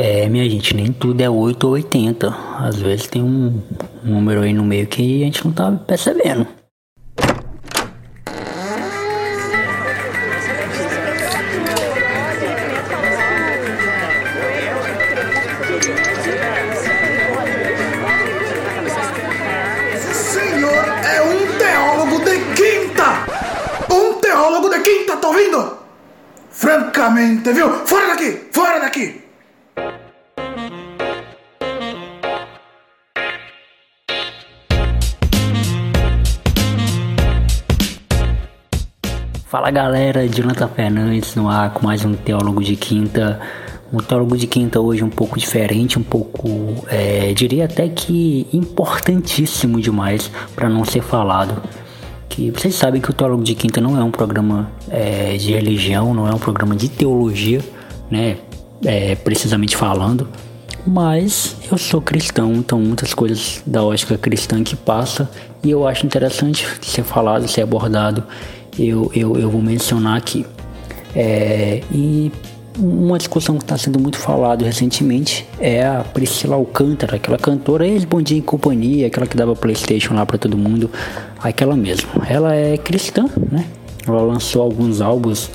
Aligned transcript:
É, 0.00 0.28
minha 0.28 0.48
gente, 0.48 0.76
nem 0.76 0.92
tudo 0.92 1.20
é 1.20 1.28
8 1.28 1.64
ou 1.64 1.72
80. 1.72 2.28
Às 2.28 2.76
vezes 2.76 3.08
tem 3.08 3.20
um, 3.20 3.60
número 4.04 4.42
aí 4.42 4.52
no 4.52 4.64
meio 4.64 4.86
que 4.86 5.22
a 5.22 5.24
gente 5.24 5.44
não 5.44 5.52
tá 5.52 5.72
percebendo. 5.72 6.46
Galera, 39.78 40.26
Jonathan 40.26 40.66
Fernandes 40.66 41.36
no 41.36 41.48
ar 41.48 41.72
com 41.72 41.86
mais 41.86 42.04
um 42.04 42.12
Teólogo 42.12 42.64
de 42.64 42.74
Quinta. 42.74 43.38
Um 43.92 43.98
Teólogo 43.98 44.36
de 44.36 44.48
Quinta 44.48 44.80
hoje 44.80 45.04
um 45.04 45.08
pouco 45.08 45.38
diferente, 45.38 45.96
um 45.96 46.02
pouco, 46.02 46.84
é, 46.88 47.32
diria 47.32 47.66
até 47.66 47.88
que 47.88 48.44
importantíssimo 48.52 49.80
demais 49.80 50.32
para 50.52 50.68
não 50.68 50.84
ser 50.84 51.00
falado. 51.00 51.62
Que 52.28 52.50
vocês 52.50 52.74
sabem 52.74 53.00
que 53.00 53.08
o 53.08 53.12
Teólogo 53.12 53.44
de 53.44 53.54
Quinta 53.54 53.80
não 53.80 53.96
é 53.96 54.02
um 54.02 54.10
programa 54.10 54.68
é, 54.90 55.36
de 55.36 55.52
religião, 55.52 56.12
não 56.12 56.26
é 56.26 56.34
um 56.34 56.40
programa 56.40 56.74
de 56.74 56.88
teologia, 56.88 57.60
né? 58.10 58.38
É, 58.84 59.14
precisamente 59.14 59.76
falando. 59.76 60.28
Mas 60.84 61.56
eu 61.70 61.78
sou 61.78 62.02
cristão, 62.02 62.52
então 62.54 62.80
muitas 62.80 63.14
coisas 63.14 63.62
da 63.64 63.84
ótica 63.84 64.18
cristã 64.18 64.64
que 64.64 64.74
passa 64.74 65.30
e 65.62 65.70
eu 65.70 65.86
acho 65.86 66.04
interessante 66.04 66.66
ser 66.82 67.04
falado, 67.04 67.46
ser 67.46 67.62
abordado 67.62 68.24
eu, 68.78 69.10
eu, 69.14 69.36
eu 69.36 69.50
vou 69.50 69.60
mencionar 69.60 70.16
aqui. 70.16 70.46
É, 71.14 71.80
e 71.90 72.30
uma 72.78 73.18
discussão 73.18 73.56
que 73.56 73.64
está 73.64 73.76
sendo 73.76 73.98
muito 73.98 74.18
falada 74.18 74.64
recentemente 74.64 75.46
é 75.58 75.84
a 75.84 76.04
Priscila 76.04 76.54
Alcântara, 76.54 77.16
aquela 77.16 77.36
cantora 77.36 77.86
ex-Bom 77.86 78.22
Dia 78.22 78.38
em 78.38 78.42
Companhia, 78.42 79.08
aquela 79.08 79.26
que 79.26 79.36
dava 79.36 79.56
Playstation 79.56 80.14
lá 80.14 80.24
para 80.24 80.38
todo 80.38 80.56
mundo, 80.56 80.90
aquela 81.42 81.76
mesmo. 81.76 82.08
Ela 82.28 82.54
é 82.54 82.76
cristã, 82.76 83.26
né? 83.50 83.64
Ela 84.06 84.22
lançou 84.22 84.62
alguns 84.62 85.00
álbuns 85.00 85.50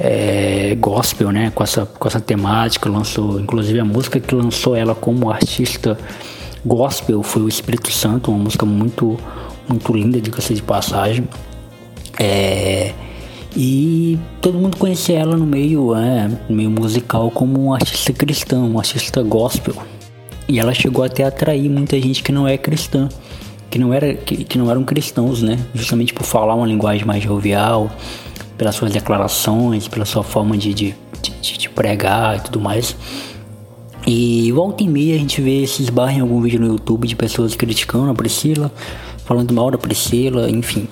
é, 0.00 0.74
gospel, 0.80 1.30
né? 1.30 1.52
Com 1.54 1.62
essa, 1.62 1.84
com 1.84 2.08
essa 2.08 2.20
temática, 2.20 2.88
lançou 2.88 3.38
inclusive 3.38 3.78
a 3.78 3.84
música 3.84 4.18
que 4.18 4.34
lançou 4.34 4.74
ela 4.74 4.94
como 4.94 5.30
artista 5.30 5.98
gospel 6.64 7.22
foi 7.22 7.42
o 7.42 7.48
Espírito 7.48 7.92
Santo, 7.92 8.30
uma 8.30 8.42
música 8.44 8.64
muito, 8.64 9.18
muito 9.68 9.92
linda, 9.92 10.20
diga-se 10.20 10.54
de 10.54 10.62
passagem. 10.62 11.28
É, 12.18 12.92
e 13.56 14.18
todo 14.40 14.58
mundo 14.58 14.76
conhecia 14.76 15.18
ela 15.18 15.36
no 15.36 15.46
meio, 15.46 15.94
é, 15.94 16.28
no 16.48 16.56
meio 16.56 16.70
musical 16.70 17.30
como 17.30 17.66
um 17.66 17.72
artista 17.72 18.12
cristão, 18.12 18.68
um 18.68 18.78
artista 18.78 19.22
gospel. 19.22 19.74
E 20.48 20.58
ela 20.58 20.74
chegou 20.74 21.04
até 21.04 21.24
a 21.24 21.28
atrair 21.28 21.70
muita 21.70 21.98
gente 22.00 22.22
que 22.22 22.32
não 22.32 22.46
é 22.48 22.58
cristã, 22.58 23.08
que 23.70 23.78
não, 23.78 23.94
era, 23.94 24.12
que, 24.14 24.44
que 24.44 24.58
não 24.58 24.70
eram 24.70 24.84
cristãos, 24.84 25.40
né? 25.40 25.58
Justamente 25.72 26.12
por 26.12 26.24
falar 26.24 26.54
uma 26.54 26.66
linguagem 26.66 27.04
mais 27.06 27.22
jovial, 27.22 27.90
pelas 28.58 28.74
suas 28.74 28.92
declarações, 28.92 29.86
pela 29.86 30.04
sua 30.04 30.24
forma 30.24 30.56
de, 30.56 30.74
de, 30.74 30.94
de, 31.40 31.58
de 31.58 31.68
pregar 31.70 32.36
e 32.36 32.40
tudo 32.40 32.60
mais. 32.60 32.96
E 34.06 34.52
volta 34.52 34.82
e 34.82 34.88
meia 34.88 35.14
a 35.14 35.18
gente 35.18 35.40
vê 35.40 35.62
esses 35.62 35.88
barros 35.88 36.16
em 36.16 36.20
algum 36.20 36.40
vídeo 36.40 36.60
no 36.60 36.66
YouTube 36.66 37.06
de 37.06 37.16
pessoas 37.16 37.54
criticando 37.54 38.10
a 38.10 38.14
Priscila, 38.14 38.70
falando 39.24 39.54
mal 39.54 39.70
da 39.70 39.78
Priscila, 39.78 40.50
enfim 40.50 40.88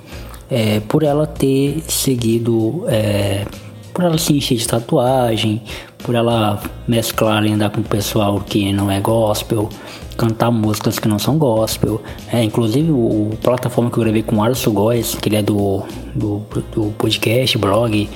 é, 0.53 0.81
por 0.81 1.03
ela 1.03 1.27
ter 1.27 1.83
seguido, 1.89 2.85
é, 2.87 3.47
por 3.95 4.05
ela 4.05 4.19
se 4.19 4.37
encher 4.37 4.59
de 4.59 4.69
tatuagem, 4.69 5.63
por 6.05 6.15
ela 6.15 6.63
mesclar 6.87 7.43
e 7.47 7.53
andar 7.53 7.71
com 7.71 7.81
o 7.81 7.85
pessoal 7.85 8.39
que 8.39 8.71
não 8.71 8.91
é 8.91 9.01
gospel, 9.01 9.71
cantar 10.15 10.51
músicas 10.51 10.99
que 10.99 11.09
não 11.09 11.19
são 11.19 11.39
gospel. 11.39 12.03
É, 12.31 12.45
inclusive 12.45 12.91
o, 12.91 13.31
o 13.33 13.39
plataforma 13.43 13.91
que 13.91 13.97
eu 13.97 14.05
gravei 14.05 14.23
com 14.23 14.37
o 14.37 14.43
Arso 14.43 14.71
Góes, 14.71 15.15
que 15.15 15.31
ele 15.31 15.37
é 15.37 15.43
do, 15.43 15.85
do, 16.15 16.43
do 16.75 16.93
podcast, 16.99 17.57
blog, 17.57 18.11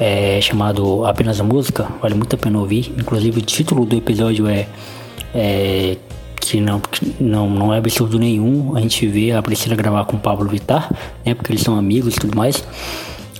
é, 0.00 0.40
chamado 0.40 1.04
Apenas 1.04 1.38
Música, 1.42 1.86
vale 2.00 2.14
muito 2.14 2.34
a 2.34 2.38
pena 2.38 2.58
ouvir. 2.58 2.90
Inclusive 2.98 3.38
o 3.38 3.42
título 3.42 3.84
do 3.84 3.94
episódio 3.94 4.48
é, 4.48 4.66
é 5.34 5.98
que 6.50 6.60
não, 6.60 6.80
não, 7.18 7.50
não 7.50 7.74
é 7.74 7.78
absurdo 7.78 8.18
nenhum 8.18 8.76
a 8.76 8.80
gente 8.80 9.06
ver 9.06 9.32
a 9.32 9.42
Priscila 9.42 9.76
gravar 9.76 10.04
com 10.04 10.16
o 10.16 10.20
Pablo 10.20 10.48
Vittar, 10.48 10.90
né? 11.24 11.34
Porque 11.34 11.52
eles 11.52 11.62
são 11.62 11.76
amigos 11.76 12.16
e 12.16 12.18
tudo 12.18 12.36
mais. 12.36 12.62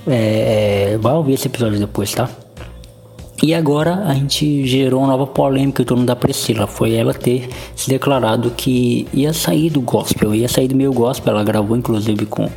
É, 0.06 0.93
é, 0.93 0.99
vai 0.99 1.15
ouvir 1.15 1.34
esse 1.34 1.47
episódio 1.47 1.78
depois, 1.78 2.12
tá? 2.12 2.28
E 3.43 3.53
agora 3.53 4.05
a 4.06 4.15
gente 4.15 4.67
gerou 4.67 5.00
uma 5.00 5.09
nova 5.09 5.27
polêmica 5.27 5.83
em 5.83 5.84
torno 5.84 6.06
da 6.06 6.17
Priscila. 6.17 6.67
Foi 6.67 6.94
ela 6.94 7.12
ter 7.12 7.49
se 7.75 7.89
declarado 7.89 8.50
que 8.50 9.06
ia 9.12 9.33
sair 9.33 9.69
do 9.69 9.81
gospel, 9.83 10.34
ia 10.34 10.49
sair 10.49 10.69
do 10.69 10.75
meio 10.75 10.93
gospel. 10.93 11.34
Ela 11.34 11.44
gravou 11.44 11.77
inclusive 11.77 12.25
com 12.25 12.49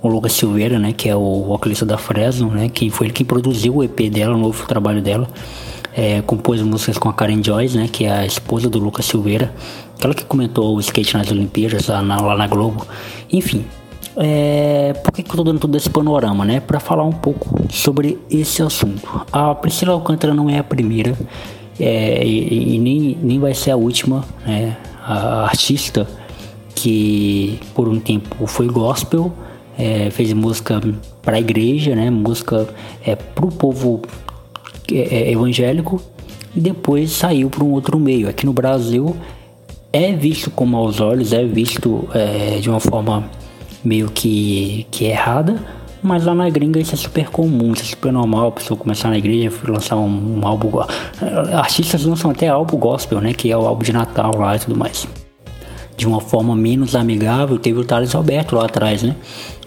o 0.00 0.08
Lucas 0.08 0.32
Silveira, 0.32 0.78
né? 0.78 0.92
Que 0.92 1.08
é 1.08 1.16
o 1.16 1.44
vocalista 1.44 1.84
da 1.84 1.98
Fresno, 1.98 2.50
né? 2.50 2.68
Que 2.68 2.88
foi 2.88 3.08
ele 3.08 3.14
que 3.14 3.24
produziu 3.24 3.76
o 3.76 3.84
EP 3.84 4.08
dela, 4.10 4.36
o 4.36 4.38
novo 4.38 4.64
trabalho 4.66 5.02
dela. 5.02 5.26
É, 5.92 6.22
compôs 6.22 6.62
músicas 6.62 6.98
com 6.98 7.08
a 7.08 7.12
Karen 7.12 7.42
Joyce, 7.42 7.76
né? 7.76 7.88
Que 7.90 8.04
é 8.04 8.12
a 8.12 8.24
esposa 8.26 8.70
do 8.70 8.78
Lucas 8.78 9.06
Silveira. 9.06 9.52
Aquela 9.98 10.14
que 10.14 10.24
comentou 10.24 10.76
o 10.76 10.80
skate 10.80 11.16
nas 11.16 11.28
Olimpíadas 11.28 11.88
lá 11.88 12.00
na, 12.00 12.20
lá 12.20 12.36
na 12.36 12.46
Globo. 12.46 12.86
Enfim, 13.32 13.64
é, 14.16 14.92
por 15.02 15.12
que, 15.12 15.24
que 15.24 15.30
eu 15.30 15.36
tô 15.36 15.42
dando 15.42 15.58
todo 15.58 15.76
esse 15.76 15.90
panorama, 15.90 16.44
né? 16.44 16.60
Para 16.60 16.78
falar 16.78 17.02
um 17.02 17.12
pouco 17.12 17.66
sobre 17.68 18.16
esse 18.30 18.62
assunto. 18.62 19.26
A 19.32 19.56
Priscila 19.56 19.92
Alcântara 19.92 20.32
não 20.32 20.48
é 20.48 20.58
a 20.58 20.64
primeira 20.64 21.16
é, 21.80 22.24
e, 22.24 22.76
e, 22.76 22.78
nem, 22.78 23.18
nem 23.20 23.40
vai 23.40 23.54
ser 23.54 23.72
a 23.72 23.76
última, 23.76 24.24
né? 24.46 24.76
A 25.04 25.44
artista 25.44 26.06
que 26.76 27.58
por 27.74 27.88
um 27.88 27.98
tempo 27.98 28.46
foi 28.46 28.68
gospel, 28.68 29.32
é, 29.76 30.10
fez 30.10 30.32
música 30.32 30.80
para 31.22 31.36
a 31.36 31.40
igreja, 31.40 31.96
né? 31.96 32.08
Música 32.08 32.68
é, 33.04 33.16
para 33.16 33.46
o 33.46 33.50
povo 33.50 34.02
é, 34.92 34.98
é, 34.98 35.32
evangélico 35.32 36.00
e 36.54 36.60
depois 36.60 37.10
saiu 37.10 37.50
para 37.50 37.64
um 37.64 37.72
outro 37.72 37.98
meio. 37.98 38.28
Aqui 38.28 38.46
no 38.46 38.52
Brasil 38.52 39.16
é 39.92 40.12
visto 40.12 40.50
com 40.50 40.66
maus 40.66 41.00
olhos, 41.00 41.32
é 41.32 41.44
visto 41.44 42.08
é, 42.14 42.58
de 42.60 42.68
uma 42.68 42.80
forma 42.80 43.30
meio 43.84 44.10
que, 44.10 44.86
que 44.90 45.04
errada, 45.04 45.56
mas 46.02 46.24
lá 46.24 46.34
na 46.34 46.48
gringa 46.48 46.78
isso 46.78 46.94
é 46.94 46.96
super 46.96 47.28
comum, 47.28 47.72
isso 47.72 47.82
é 47.82 47.86
super 47.86 48.12
normal, 48.12 48.48
a 48.48 48.52
pessoa 48.52 48.78
começar 48.78 49.08
na 49.08 49.18
igreja, 49.18 49.52
lançar 49.66 49.96
um, 49.96 50.38
um 50.38 50.46
álbum. 50.46 50.80
Artistas 51.52 52.04
lançam 52.04 52.30
até 52.30 52.48
álbum 52.48 52.76
gospel, 52.76 53.20
né? 53.20 53.32
Que 53.32 53.50
é 53.50 53.56
o 53.56 53.66
álbum 53.66 53.82
de 53.82 53.92
Natal 53.92 54.36
lá 54.36 54.56
e 54.56 54.58
tudo 54.58 54.76
mais. 54.76 55.08
De 55.96 56.06
uma 56.06 56.20
forma 56.20 56.54
menos 56.54 56.94
amigável, 56.94 57.58
teve 57.58 57.80
o 57.80 57.84
Thales 57.84 58.14
Alberto 58.14 58.54
lá 58.54 58.66
atrás, 58.66 59.02
né? 59.02 59.16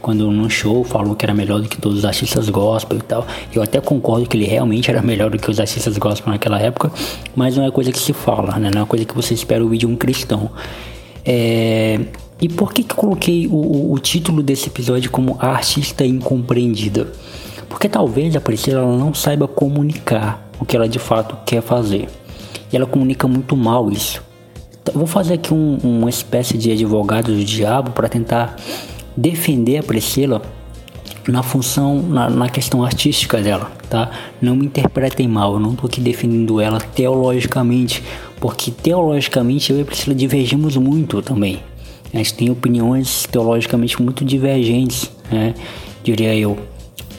Quando 0.01 0.29
num 0.31 0.49
show 0.49 0.83
falou 0.83 1.15
que 1.15 1.25
era 1.25 1.33
melhor 1.33 1.61
do 1.61 1.69
que 1.69 1.77
todos 1.77 1.99
os 1.99 2.05
artistas 2.05 2.49
gospel 2.49 2.97
e 2.97 3.01
tal. 3.01 3.25
Eu 3.53 3.61
até 3.61 3.79
concordo 3.79 4.27
que 4.27 4.35
ele 4.35 4.45
realmente 4.45 4.89
era 4.89 5.01
melhor 5.01 5.29
do 5.29 5.37
que 5.37 5.49
os 5.49 5.59
artistas 5.59 5.97
gospel 5.97 6.31
naquela 6.31 6.59
época, 6.59 6.91
mas 7.35 7.55
não 7.55 7.65
é 7.65 7.71
coisa 7.71 7.91
que 7.91 7.99
se 7.99 8.13
fala, 8.13 8.57
né? 8.57 8.71
Não 8.73 8.81
é 8.81 8.85
coisa 8.85 9.05
que 9.05 9.13
você 9.13 9.33
espera 9.33 9.63
ouvir 9.63 9.77
de 9.77 9.85
um 9.85 9.95
cristão. 9.95 10.49
É... 11.25 11.99
E 12.41 12.49
por 12.49 12.73
que, 12.73 12.83
que 12.83 12.93
eu 12.93 12.97
coloquei 12.97 13.47
o, 13.47 13.93
o, 13.93 13.99
título 13.99 14.41
desse 14.41 14.67
episódio 14.67 15.11
como 15.11 15.37
artista 15.39 16.03
incompreendida? 16.03 17.07
Porque 17.69 17.87
talvez 17.87 18.35
a 18.35 18.41
Priscila 18.41 18.81
não 18.97 19.13
saiba 19.13 19.47
comunicar 19.47 20.49
o 20.59 20.65
que 20.65 20.75
ela 20.75 20.89
de 20.89 20.97
fato 20.97 21.37
quer 21.45 21.61
fazer. 21.61 22.09
E 22.73 22.75
ela 22.75 22.87
comunica 22.87 23.27
muito 23.27 23.55
mal 23.55 23.91
isso. 23.91 24.23
Então, 24.81 24.95
vou 24.95 25.05
fazer 25.05 25.35
aqui 25.35 25.53
um, 25.53 25.77
uma 25.83 26.09
espécie 26.09 26.57
de 26.57 26.71
advogado 26.71 27.27
do 27.27 27.43
diabo 27.43 27.91
para 27.91 28.09
tentar 28.09 28.55
defender 29.15 29.77
a 29.77 29.83
Priscila 29.83 30.41
na 31.27 31.43
função, 31.43 32.01
na, 32.01 32.29
na, 32.29 32.49
questão 32.49 32.83
artística 32.83 33.39
dela, 33.41 33.71
tá? 33.89 34.09
Não 34.41 34.55
me 34.55 34.65
interpretem 34.65 35.27
mal, 35.27 35.53
eu 35.53 35.59
não 35.59 35.75
tô 35.75 35.85
aqui 35.85 36.01
defendendo 36.01 36.59
ela 36.59 36.79
teologicamente, 36.79 38.03
porque 38.39 38.71
teologicamente 38.71 39.71
eu 39.71 39.79
e 39.79 39.81
a 39.81 39.85
Priscila 39.85 40.15
divergimos 40.15 40.75
muito 40.77 41.21
também. 41.21 41.61
A 42.13 42.17
gente 42.17 42.33
tem 42.33 42.49
opiniões 42.49 43.27
teologicamente 43.31 44.01
muito 44.01 44.25
divergentes, 44.25 45.11
né? 45.31 45.53
Diria 46.03 46.35
eu. 46.35 46.57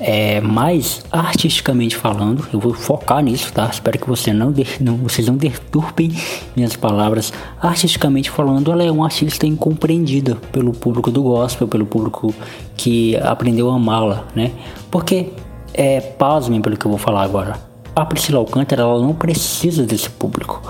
É, 0.04 0.40
mas 0.40 1.04
artisticamente 1.12 1.96
falando, 1.96 2.44
eu 2.52 2.58
vou 2.58 2.74
focar 2.74 3.22
nisso, 3.22 3.52
tá? 3.52 3.68
Espero 3.70 3.96
que 4.00 4.08
você 4.08 4.32
não, 4.32 4.52
não, 4.80 4.96
vocês 4.96 5.28
não 5.28 5.36
deturpem 5.36 6.10
minhas 6.56 6.74
palavras. 6.74 7.32
Artisticamente 7.60 8.28
falando, 8.28 8.72
ela 8.72 8.82
é 8.82 8.90
uma 8.90 9.04
artista 9.04 9.46
incompreendida 9.46 10.34
pelo 10.50 10.72
público 10.72 11.08
do 11.08 11.22
gospel, 11.22 11.68
pelo 11.68 11.86
público 11.86 12.34
que 12.76 13.16
aprendeu 13.18 13.70
a 13.70 13.76
amá-la, 13.76 14.24
né? 14.34 14.50
Porque, 14.90 15.28
é, 15.72 16.00
pasmem 16.00 16.60
pelo 16.60 16.76
que 16.76 16.84
eu 16.84 16.90
vou 16.90 16.98
falar 16.98 17.22
agora, 17.22 17.71
a 17.94 18.06
Priscila 18.06 18.38
Alcântara 18.38 18.82
ela 18.82 19.00
não 19.00 19.14
precisa 19.14 19.84
desse 19.84 20.08
público. 20.08 20.62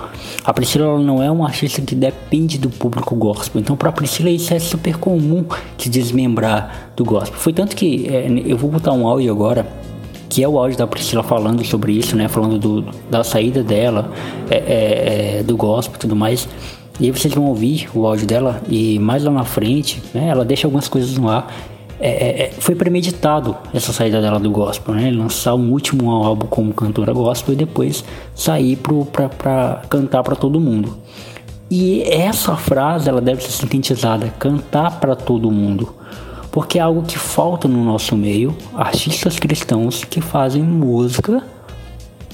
A 0.44 0.52
Priscila 0.52 0.98
não 0.98 1.22
é 1.22 1.30
uma 1.30 1.46
artista 1.46 1.80
que 1.80 1.94
depende 1.94 2.58
do 2.58 2.68
público 2.68 3.14
gospel. 3.14 3.60
Então, 3.60 3.76
para 3.76 3.92
Priscila, 3.92 4.28
isso 4.28 4.52
é 4.52 4.58
super 4.58 4.96
comum 4.96 5.44
de 5.78 5.88
desmembrar 5.88 6.90
do 6.96 7.04
gospel. 7.04 7.38
Foi 7.38 7.52
tanto 7.52 7.76
que 7.76 8.08
é, 8.08 8.26
eu 8.44 8.56
vou 8.56 8.70
botar 8.70 8.92
um 8.92 9.06
áudio 9.06 9.30
agora, 9.30 9.66
que 10.28 10.42
é 10.42 10.48
o 10.48 10.58
áudio 10.58 10.76
da 10.78 10.86
Priscila 10.86 11.22
falando 11.22 11.64
sobre 11.64 11.92
isso, 11.92 12.16
né? 12.16 12.26
Falando 12.26 12.58
do, 12.58 12.82
da 13.08 13.22
saída 13.22 13.62
dela, 13.62 14.10
é, 14.50 14.56
é, 14.56 15.38
é 15.38 15.42
do 15.44 15.56
gospel 15.56 15.94
e 15.96 15.98
tudo 16.00 16.16
mais. 16.16 16.48
E 16.98 17.06
aí 17.06 17.10
vocês 17.10 17.32
vão 17.32 17.46
ouvir 17.46 17.88
o 17.94 18.06
áudio 18.06 18.26
dela 18.26 18.60
e 18.68 18.98
mais 18.98 19.22
lá 19.24 19.30
na 19.30 19.44
frente, 19.44 20.02
né? 20.12 20.28
Ela 20.28 20.44
deixa 20.44 20.66
algumas 20.66 20.88
coisas 20.88 21.16
no 21.16 21.28
ar 21.28 21.52
é, 22.02 22.08
é, 22.08 22.42
é, 22.42 22.50
foi 22.58 22.74
premeditado 22.74 23.56
essa 23.72 23.92
saída 23.92 24.20
dela 24.20 24.40
do 24.40 24.50
gospel, 24.50 24.92
né? 24.94 25.08
Lançar 25.12 25.54
um 25.54 25.70
último 25.70 26.10
álbum 26.10 26.48
como 26.48 26.74
cantora 26.74 27.12
gospel 27.12 27.54
e 27.54 27.56
depois 27.56 28.04
sair 28.34 28.74
pro, 28.74 29.04
pra, 29.04 29.28
pra 29.28 29.82
cantar 29.88 30.24
para 30.24 30.34
todo 30.34 30.58
mundo. 30.58 30.98
E 31.70 32.02
essa 32.02 32.56
frase 32.56 33.08
ela 33.08 33.20
deve 33.20 33.40
ser 33.40 33.52
sintetizada, 33.52 34.28
cantar 34.36 34.98
para 34.98 35.14
todo 35.14 35.48
mundo, 35.48 35.94
porque 36.50 36.76
é 36.76 36.82
algo 36.82 37.02
que 37.02 37.16
falta 37.16 37.68
no 37.68 37.84
nosso 37.84 38.16
meio, 38.16 38.52
artistas 38.74 39.38
cristãos 39.38 40.04
que 40.04 40.20
fazem 40.20 40.60
música 40.60 41.40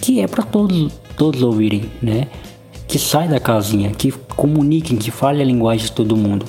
que 0.00 0.20
é 0.20 0.26
para 0.26 0.42
todos 0.42 0.90
todos 1.14 1.42
ouvirem, 1.42 1.90
né? 2.00 2.28
Que 2.86 2.98
sai 2.98 3.28
da 3.28 3.38
casinha, 3.38 3.90
que 3.90 4.12
comuniquem, 4.34 4.96
que 4.96 5.10
fale 5.10 5.42
a 5.42 5.44
linguagem 5.44 5.86
de 5.86 5.92
todo 5.92 6.16
mundo. 6.16 6.46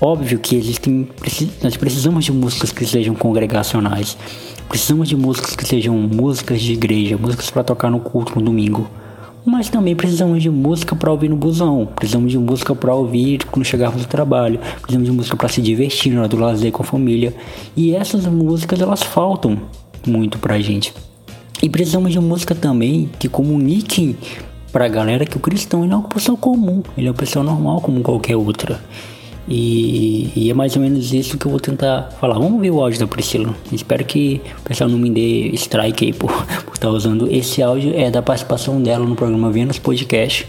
Óbvio 0.00 0.38
que 0.38 0.56
existem, 0.56 1.08
nós 1.62 1.76
precisamos 1.76 2.24
de 2.24 2.32
músicas 2.32 2.72
que 2.72 2.84
sejam 2.84 3.14
congregacionais, 3.14 4.16
precisamos 4.68 5.08
de 5.08 5.16
músicas 5.16 5.54
que 5.54 5.64
sejam 5.64 5.96
músicas 5.96 6.60
de 6.60 6.72
igreja, 6.72 7.16
músicas 7.16 7.48
para 7.48 7.62
tocar 7.62 7.90
no 7.90 8.00
culto 8.00 8.34
no 8.34 8.44
domingo. 8.44 8.88
Mas 9.46 9.68
também 9.68 9.94
precisamos 9.94 10.42
de 10.42 10.50
música 10.50 10.96
para 10.96 11.12
ouvir 11.12 11.28
no 11.28 11.36
busão, 11.36 11.86
precisamos 11.94 12.32
de 12.32 12.38
música 12.38 12.74
para 12.74 12.94
ouvir 12.94 13.44
quando 13.44 13.64
chegarmos 13.64 14.02
do 14.02 14.08
trabalho, 14.08 14.58
precisamos 14.80 15.06
de 15.06 15.12
música 15.12 15.36
para 15.36 15.48
se 15.48 15.62
divertir 15.62 16.12
na 16.12 16.20
hora 16.20 16.28
do 16.28 16.38
lazer 16.38 16.72
com 16.72 16.82
a 16.82 16.86
família. 16.86 17.34
E 17.76 17.94
essas 17.94 18.26
músicas 18.26 18.80
elas 18.80 19.02
faltam 19.02 19.60
muito 20.06 20.38
pra 20.38 20.58
gente. 20.60 20.92
E 21.62 21.68
precisamos 21.68 22.10
de 22.10 22.18
música 22.18 22.54
também 22.54 23.08
que 23.18 23.28
comuniquem 23.28 24.16
pra 24.72 24.88
galera 24.88 25.24
que 25.24 25.36
o 25.36 25.40
cristão 25.40 25.84
ele 25.84 25.92
é 25.92 25.96
uma 25.96 26.08
pessoa 26.08 26.36
comum, 26.36 26.82
ele 26.96 27.06
é 27.06 27.10
uma 27.10 27.16
pessoa 27.16 27.44
normal 27.44 27.80
como 27.80 28.00
qualquer 28.00 28.36
outra. 28.36 28.80
E, 29.46 30.30
e, 30.34 30.50
é 30.50 30.54
mais 30.54 30.74
ou 30.74 30.82
menos 30.82 31.12
isso 31.12 31.36
que 31.36 31.46
eu 31.46 31.50
vou 31.50 31.60
tentar 31.60 32.10
falar. 32.20 32.38
Vamos 32.38 32.60
ver 32.60 32.70
o 32.70 32.80
áudio 32.80 33.00
da 33.00 33.06
Priscila. 33.06 33.54
Espero 33.70 34.04
que 34.04 34.40
o 34.60 34.62
pessoal 34.62 34.88
não 34.88 34.98
me 34.98 35.10
dê 35.10 35.50
strike 35.54 36.06
aí 36.06 36.12
por 36.12 36.30
estar 36.72 36.88
tá 36.88 36.90
usando. 36.90 37.30
Esse 37.30 37.62
áudio 37.62 37.94
é 37.94 38.10
da 38.10 38.22
participação 38.22 38.80
dela 38.82 39.04
no 39.04 39.14
programa 39.14 39.50
Vênus 39.50 39.78
Podcast. 39.78 40.48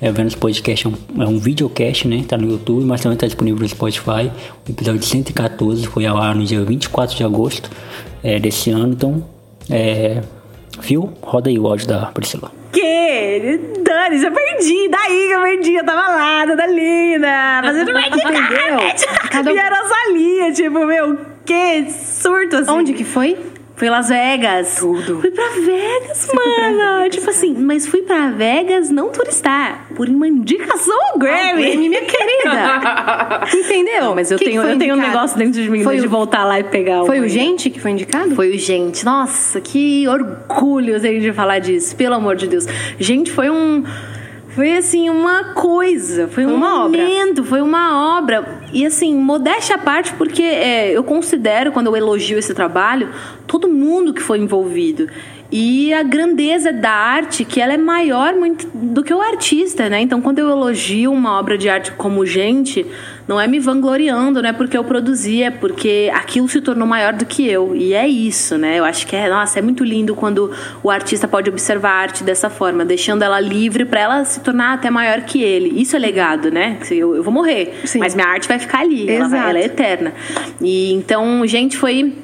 É, 0.00 0.10
Vênus 0.10 0.34
Podcast 0.34 0.86
é 0.86 0.90
um, 0.90 1.22
é 1.22 1.26
um 1.28 1.38
videocast, 1.38 2.08
né? 2.08 2.24
Tá 2.26 2.36
no 2.36 2.50
YouTube, 2.50 2.84
mas 2.84 3.00
também 3.00 3.16
tá 3.16 3.26
disponível 3.26 3.60
no 3.60 3.68
Spotify. 3.68 4.30
O 4.66 4.70
episódio 4.70 5.02
114 5.02 5.86
foi 5.86 6.06
ao 6.06 6.18
ar 6.18 6.34
no 6.34 6.44
dia 6.44 6.64
24 6.64 7.16
de 7.16 7.22
agosto 7.22 7.70
é, 8.24 8.40
desse 8.40 8.70
ano. 8.70 8.92
Então, 8.94 9.24
é, 9.70 10.20
viu? 10.80 11.12
Roda 11.22 11.48
aí 11.48 11.58
o 11.58 11.68
áudio 11.68 11.86
da 11.86 12.06
Priscila 12.06 12.61
quê? 12.72 13.60
Dani, 13.82 14.18
já 14.18 14.30
perdi. 14.30 14.88
Daí 14.88 15.26
que 15.28 15.32
eu 15.32 15.42
perdi. 15.42 15.74
Eu 15.74 15.84
tava 15.84 16.08
lá, 16.08 16.46
toda 16.46 16.66
linda. 16.66 17.60
Fazendo 17.62 17.92
make 17.94 18.18
Cada... 19.30 19.52
E 19.52 19.58
era 19.58 19.80
Rosalia, 19.80 20.52
tipo, 20.52 20.84
meu, 20.86 21.18
que 21.44 21.90
surto 21.90 22.56
assim. 22.56 22.70
Onde 22.70 22.92
que 22.92 23.04
foi? 23.04 23.38
Fui 23.76 23.88
Las 23.88 24.08
Vegas. 24.08 24.76
Tudo. 24.78 25.20
Fui 25.20 25.30
pra 25.30 25.48
Vegas, 25.48 26.28
mano. 26.34 27.08
Tipo 27.10 27.30
assim, 27.30 27.54
mas 27.54 27.86
fui 27.86 28.02
pra 28.02 28.30
Vegas 28.30 28.90
não 28.90 29.10
turistar, 29.10 29.86
por 29.94 30.08
uma 30.08 30.28
indicação 30.28 30.96
ao 31.10 31.18
Grammy. 31.18 31.62
Grammy, 31.62 31.88
minha 31.88 32.02
querida. 32.02 33.42
Entendeu? 33.52 34.14
mas 34.14 34.30
eu 34.30 34.38
que 34.38 34.44
tenho, 34.44 34.62
que 34.62 34.68
eu 34.68 34.78
tenho 34.78 34.94
um 34.94 35.00
negócio 35.00 35.38
dentro 35.38 35.60
de 35.62 35.70
mim 35.70 35.82
foi 35.82 35.98
de 35.98 36.06
voltar 36.06 36.44
lá 36.44 36.60
e 36.60 36.64
pegar 36.64 37.02
o. 37.02 37.06
Foi 37.06 37.20
o 37.20 37.28
gente 37.28 37.70
que 37.70 37.80
foi 37.80 37.92
indicado? 37.92 38.34
Foi 38.34 38.50
o 38.50 38.58
gente. 38.58 39.04
Nossa, 39.04 39.60
que 39.60 40.06
orgulho 40.06 40.94
eu 40.94 41.00
tenho 41.00 41.20
de 41.20 41.32
falar 41.32 41.58
disso, 41.58 41.96
pelo 41.96 42.14
amor 42.14 42.36
de 42.36 42.46
Deus. 42.46 42.66
Gente, 42.98 43.30
foi 43.30 43.50
um 43.50 43.84
foi 44.54 44.76
assim 44.76 45.08
uma 45.08 45.54
coisa, 45.54 46.28
foi, 46.28 46.44
foi 46.44 46.46
um 46.46 46.56
uma 46.56 46.80
momento, 46.80 47.38
obra. 47.38 47.44
foi 47.44 47.62
uma 47.62 48.18
obra. 48.18 48.60
E 48.72 48.84
assim, 48.84 49.14
modéstia 49.14 49.76
à 49.76 49.78
parte, 49.78 50.12
porque 50.14 50.42
é, 50.42 50.90
eu 50.90 51.02
considero, 51.02 51.72
quando 51.72 51.86
eu 51.86 51.96
elogio 51.96 52.38
esse 52.38 52.52
trabalho, 52.52 53.08
todo 53.46 53.68
mundo 53.68 54.12
que 54.12 54.20
foi 54.20 54.38
envolvido. 54.38 55.08
E 55.52 55.92
a 55.92 56.02
grandeza 56.02 56.72
da 56.72 56.90
arte, 56.90 57.44
que 57.44 57.60
ela 57.60 57.74
é 57.74 57.76
maior 57.76 58.32
muito 58.32 58.66
do 58.72 59.04
que 59.04 59.12
o 59.12 59.20
artista, 59.20 59.86
né? 59.86 60.00
Então, 60.00 60.22
quando 60.22 60.38
eu 60.38 60.48
elogio 60.48 61.12
uma 61.12 61.38
obra 61.38 61.58
de 61.58 61.68
arte 61.68 61.92
como 61.92 62.24
gente, 62.24 62.86
não 63.28 63.38
é 63.38 63.46
me 63.46 63.60
vangloriando, 63.60 64.40
né? 64.40 64.50
Porque 64.54 64.78
eu 64.78 64.82
produzi, 64.82 65.42
é 65.42 65.50
porque 65.50 66.10
aquilo 66.14 66.48
se 66.48 66.58
tornou 66.62 66.88
maior 66.88 67.12
do 67.12 67.26
que 67.26 67.46
eu. 67.46 67.76
E 67.76 67.92
é 67.92 68.08
isso, 68.08 68.56
né? 68.56 68.78
Eu 68.78 68.84
acho 68.86 69.06
que 69.06 69.14
é, 69.14 69.28
nossa, 69.28 69.58
é 69.58 69.62
muito 69.62 69.84
lindo 69.84 70.14
quando 70.14 70.50
o 70.82 70.90
artista 70.90 71.28
pode 71.28 71.50
observar 71.50 71.90
a 71.90 72.00
arte 72.00 72.24
dessa 72.24 72.48
forma, 72.48 72.82
deixando 72.82 73.22
ela 73.22 73.38
livre 73.38 73.84
para 73.84 74.00
ela 74.00 74.24
se 74.24 74.40
tornar 74.40 74.72
até 74.72 74.88
maior 74.88 75.20
que 75.20 75.42
ele. 75.42 75.78
Isso 75.78 75.94
é 75.94 75.98
legado, 75.98 76.50
né? 76.50 76.78
Eu, 76.90 77.14
eu 77.14 77.22
vou 77.22 77.32
morrer, 77.32 77.78
Sim. 77.84 77.98
mas 77.98 78.14
minha 78.14 78.26
arte 78.26 78.48
vai 78.48 78.58
ficar 78.58 78.80
ali, 78.80 79.06
ela, 79.06 79.28
vai, 79.28 79.50
ela 79.50 79.58
é 79.58 79.64
eterna. 79.66 80.14
E 80.62 80.94
então, 80.94 81.46
gente, 81.46 81.76
foi 81.76 82.14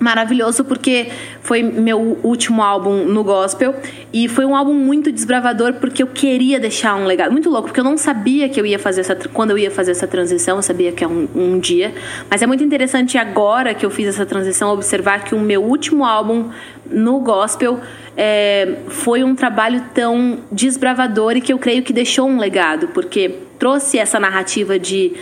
maravilhoso 0.00 0.64
porque 0.64 1.08
foi 1.42 1.62
meu 1.62 2.18
último 2.22 2.62
álbum 2.62 3.04
no 3.04 3.22
gospel. 3.22 3.76
E 4.12 4.26
foi 4.26 4.46
um 4.46 4.56
álbum 4.56 4.72
muito 4.72 5.12
desbravador 5.12 5.74
porque 5.74 6.02
eu 6.02 6.06
queria 6.06 6.58
deixar 6.58 6.96
um 6.96 7.04
legado. 7.04 7.30
Muito 7.30 7.50
louco 7.50 7.68
porque 7.68 7.78
eu 7.78 7.84
não 7.84 7.96
sabia 7.96 8.48
que 8.48 8.58
eu 8.58 8.64
ia 8.64 8.78
fazer 8.78 9.02
essa 9.02 9.14
quando 9.14 9.50
eu 9.50 9.58
ia 9.58 9.70
fazer 9.70 9.90
essa 9.90 10.06
transição 10.06 10.56
eu 10.56 10.62
sabia 10.62 10.90
que 10.90 11.04
é 11.04 11.06
um, 11.06 11.28
um 11.34 11.58
dia. 11.58 11.92
Mas 12.30 12.42
é 12.42 12.46
muito 12.46 12.64
interessante 12.64 13.18
agora 13.18 13.74
que 13.74 13.84
eu 13.84 13.90
fiz 13.90 14.08
essa 14.08 14.24
transição 14.24 14.70
observar 14.70 15.22
que 15.22 15.34
o 15.34 15.38
meu 15.38 15.62
último 15.62 16.04
álbum 16.04 16.48
no 16.90 17.20
gospel 17.20 17.78
é, 18.16 18.78
foi 18.88 19.22
um 19.22 19.34
trabalho 19.34 19.84
tão 19.94 20.38
desbravador 20.50 21.36
e 21.36 21.40
que 21.40 21.52
eu 21.52 21.58
creio 21.58 21.82
que 21.82 21.92
deixou 21.92 22.26
um 22.26 22.38
legado 22.38 22.88
porque 22.88 23.36
trouxe 23.58 23.98
essa 23.98 24.18
narrativa 24.18 24.78
de 24.78 25.12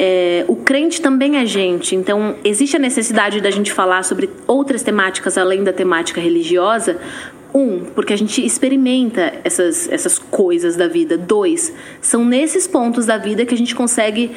é, 0.00 0.44
o 0.46 0.54
crente 0.54 1.02
também 1.02 1.38
é 1.38 1.44
gente, 1.44 1.96
então 1.96 2.36
existe 2.44 2.76
a 2.76 2.78
necessidade 2.78 3.40
da 3.40 3.50
gente 3.50 3.72
falar 3.72 4.04
sobre 4.04 4.30
outras 4.46 4.80
temáticas 4.84 5.36
além 5.36 5.64
da 5.64 5.72
temática 5.72 6.20
religiosa. 6.20 6.98
Um, 7.52 7.86
porque 7.94 8.12
a 8.12 8.16
gente 8.16 8.44
experimenta 8.44 9.32
essas, 9.42 9.90
essas 9.90 10.18
coisas 10.18 10.76
da 10.76 10.86
vida. 10.86 11.16
Dois, 11.16 11.72
são 12.00 12.24
nesses 12.24 12.68
pontos 12.68 13.06
da 13.06 13.16
vida 13.16 13.44
que 13.44 13.54
a 13.54 13.58
gente 13.58 13.74
consegue 13.74 14.30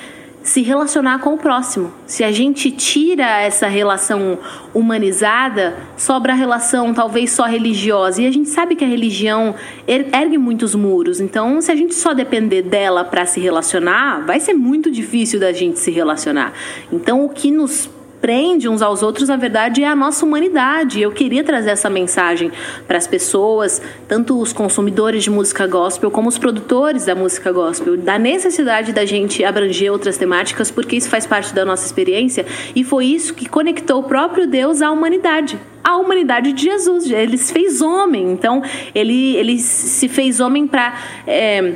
se 0.43 0.61
relacionar 0.61 1.19
com 1.19 1.33
o 1.33 1.37
próximo. 1.37 1.91
Se 2.05 2.23
a 2.23 2.31
gente 2.31 2.71
tira 2.71 3.41
essa 3.41 3.67
relação 3.67 4.39
humanizada, 4.73 5.75
sobra 5.95 6.33
a 6.33 6.35
relação 6.35 6.93
talvez 6.93 7.31
só 7.31 7.45
religiosa. 7.45 8.21
E 8.21 8.27
a 8.27 8.31
gente 8.31 8.49
sabe 8.49 8.75
que 8.75 8.83
a 8.83 8.87
religião 8.87 9.55
er-, 9.87 10.07
ergue 10.13 10.37
muitos 10.37 10.73
muros. 10.73 11.19
Então, 11.19 11.61
se 11.61 11.71
a 11.71 11.75
gente 11.75 11.93
só 11.93 12.13
depender 12.13 12.63
dela 12.63 13.03
para 13.03 13.25
se 13.25 13.39
relacionar, 13.39 14.25
vai 14.25 14.39
ser 14.39 14.53
muito 14.53 14.89
difícil 14.89 15.39
da 15.39 15.51
gente 15.51 15.79
se 15.79 15.91
relacionar. 15.91 16.53
Então, 16.91 17.23
o 17.23 17.29
que 17.29 17.51
nos 17.51 17.89
prende 18.21 18.69
uns 18.69 18.81
aos 18.81 19.01
outros, 19.01 19.27
na 19.27 19.35
verdade, 19.35 19.83
é 19.83 19.87
a 19.87 19.95
nossa 19.95 20.23
humanidade. 20.23 21.01
Eu 21.01 21.11
queria 21.11 21.43
trazer 21.43 21.71
essa 21.71 21.89
mensagem 21.89 22.51
para 22.87 22.97
as 22.97 23.07
pessoas, 23.07 23.81
tanto 24.07 24.39
os 24.39 24.53
consumidores 24.53 25.23
de 25.23 25.31
música 25.31 25.65
gospel 25.65 26.11
como 26.11 26.29
os 26.29 26.37
produtores 26.37 27.05
da 27.05 27.15
música 27.15 27.51
gospel, 27.51 27.97
da 27.97 28.19
necessidade 28.19 28.93
da 28.93 29.05
gente 29.05 29.43
abranger 29.43 29.91
outras 29.91 30.17
temáticas, 30.17 30.69
porque 30.69 30.95
isso 30.95 31.09
faz 31.09 31.25
parte 31.25 31.53
da 31.53 31.65
nossa 31.65 31.85
experiência 31.85 32.45
e 32.75 32.83
foi 32.83 33.07
isso 33.07 33.33
que 33.33 33.49
conectou 33.49 33.99
o 33.99 34.03
próprio 34.03 34.47
Deus 34.47 34.81
à 34.81 34.91
humanidade 34.91 35.59
a 35.83 35.97
humanidade 35.97 36.53
de 36.53 36.63
Jesus. 36.63 37.09
Ele 37.09 37.37
se 37.37 37.51
fez 37.51 37.81
homem, 37.81 38.31
então 38.31 38.61
ele, 38.93 39.35
ele 39.35 39.57
se 39.57 40.07
fez 40.07 40.39
homem 40.39 40.67
para 40.67 40.93
é, 41.25 41.73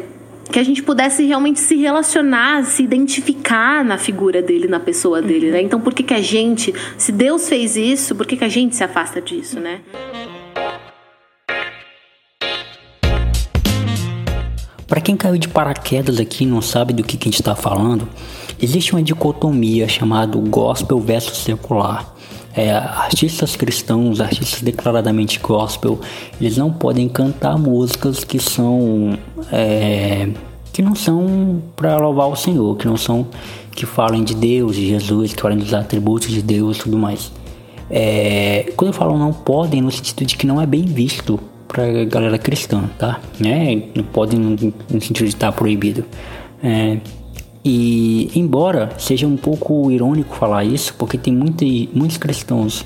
que 0.51 0.59
a 0.59 0.63
gente 0.63 0.81
pudesse 0.83 1.25
realmente 1.25 1.59
se 1.59 1.75
relacionar, 1.75 2.63
se 2.65 2.83
identificar 2.83 3.83
na 3.83 3.97
figura 3.97 4.41
dele, 4.41 4.67
na 4.67 4.79
pessoa 4.79 5.21
dele, 5.21 5.51
né? 5.51 5.61
Então, 5.61 5.79
por 5.79 5.93
que, 5.93 6.03
que 6.03 6.13
a 6.13 6.21
gente, 6.21 6.73
se 6.97 7.11
Deus 7.11 7.49
fez 7.49 7.75
isso, 7.75 8.15
por 8.15 8.25
que, 8.25 8.37
que 8.37 8.43
a 8.43 8.49
gente 8.49 8.75
se 8.75 8.83
afasta 8.83 9.21
disso, 9.21 9.59
né? 9.59 9.81
Para 14.87 15.01
quem 15.01 15.17
caiu 15.17 15.37
de 15.37 15.47
paraquedas 15.47 16.19
aqui 16.19 16.43
e 16.43 16.47
não 16.47 16.61
sabe 16.61 16.93
do 16.93 17.03
que, 17.03 17.17
que 17.17 17.27
a 17.27 17.31
gente 17.31 17.41
está 17.41 17.55
falando, 17.55 18.07
existe 18.61 18.93
uma 18.93 19.01
dicotomia 19.01 19.87
chamada 19.87 20.37
gospel 20.37 20.99
versus 20.99 21.39
secular. 21.39 22.13
É, 22.55 22.71
artistas 22.71 23.55
cristãos, 23.55 24.21
artistas 24.21 24.62
declaradamente 24.62 25.39
gospel, 25.39 26.00
eles 26.39 26.55
não 26.57 26.71
podem 26.71 27.09
cantar 27.09 27.57
músicas 27.57 28.24
que 28.24 28.39
são 28.39 29.17
é, 29.51 30.29
que 30.71 30.81
não 30.81 30.95
são 30.95 31.62
para 31.75 31.97
louvar 31.97 32.27
o 32.27 32.35
Senhor, 32.35 32.77
que 32.77 32.88
não 32.88 32.97
são 32.97 33.27
que 33.71 33.85
falem 33.85 34.24
de 34.24 34.33
Deus, 34.33 34.75
de 34.75 34.88
Jesus, 34.88 35.33
que 35.33 35.41
falem 35.41 35.57
dos 35.57 35.74
atributos 35.74 36.29
de 36.29 36.41
Deus, 36.41 36.77
tudo 36.77 36.97
mais. 36.97 37.31
É, 37.89 38.71
quando 38.75 38.89
eu 38.89 38.93
falo 38.93 39.17
não 39.17 39.31
podem, 39.31 39.81
no 39.81 39.91
sentido 39.91 40.25
de 40.25 40.38
que 40.38 40.47
não 40.47 40.62
é 40.62 40.65
bem 40.65 40.83
visto 40.83 41.39
pra 41.67 42.05
galera 42.05 42.38
cristã, 42.38 42.83
tá? 42.97 43.19
É, 43.45 43.75
não 43.93 44.03
pode 44.03 44.38
no, 44.38 44.51
no 44.51 45.01
sentido 45.01 45.25
de 45.25 45.35
estar 45.35 45.51
proibido. 45.51 46.05
É, 46.63 46.97
e 47.65 48.29
embora 48.36 48.91
seja 48.95 49.25
um 49.25 49.36
pouco 49.36 49.89
irônico 49.89 50.36
falar 50.36 50.63
isso, 50.63 50.93
porque 51.00 51.17
tem 51.17 51.34
muito, 51.34 51.65
muitos 51.93 52.15
cristãos, 52.17 52.86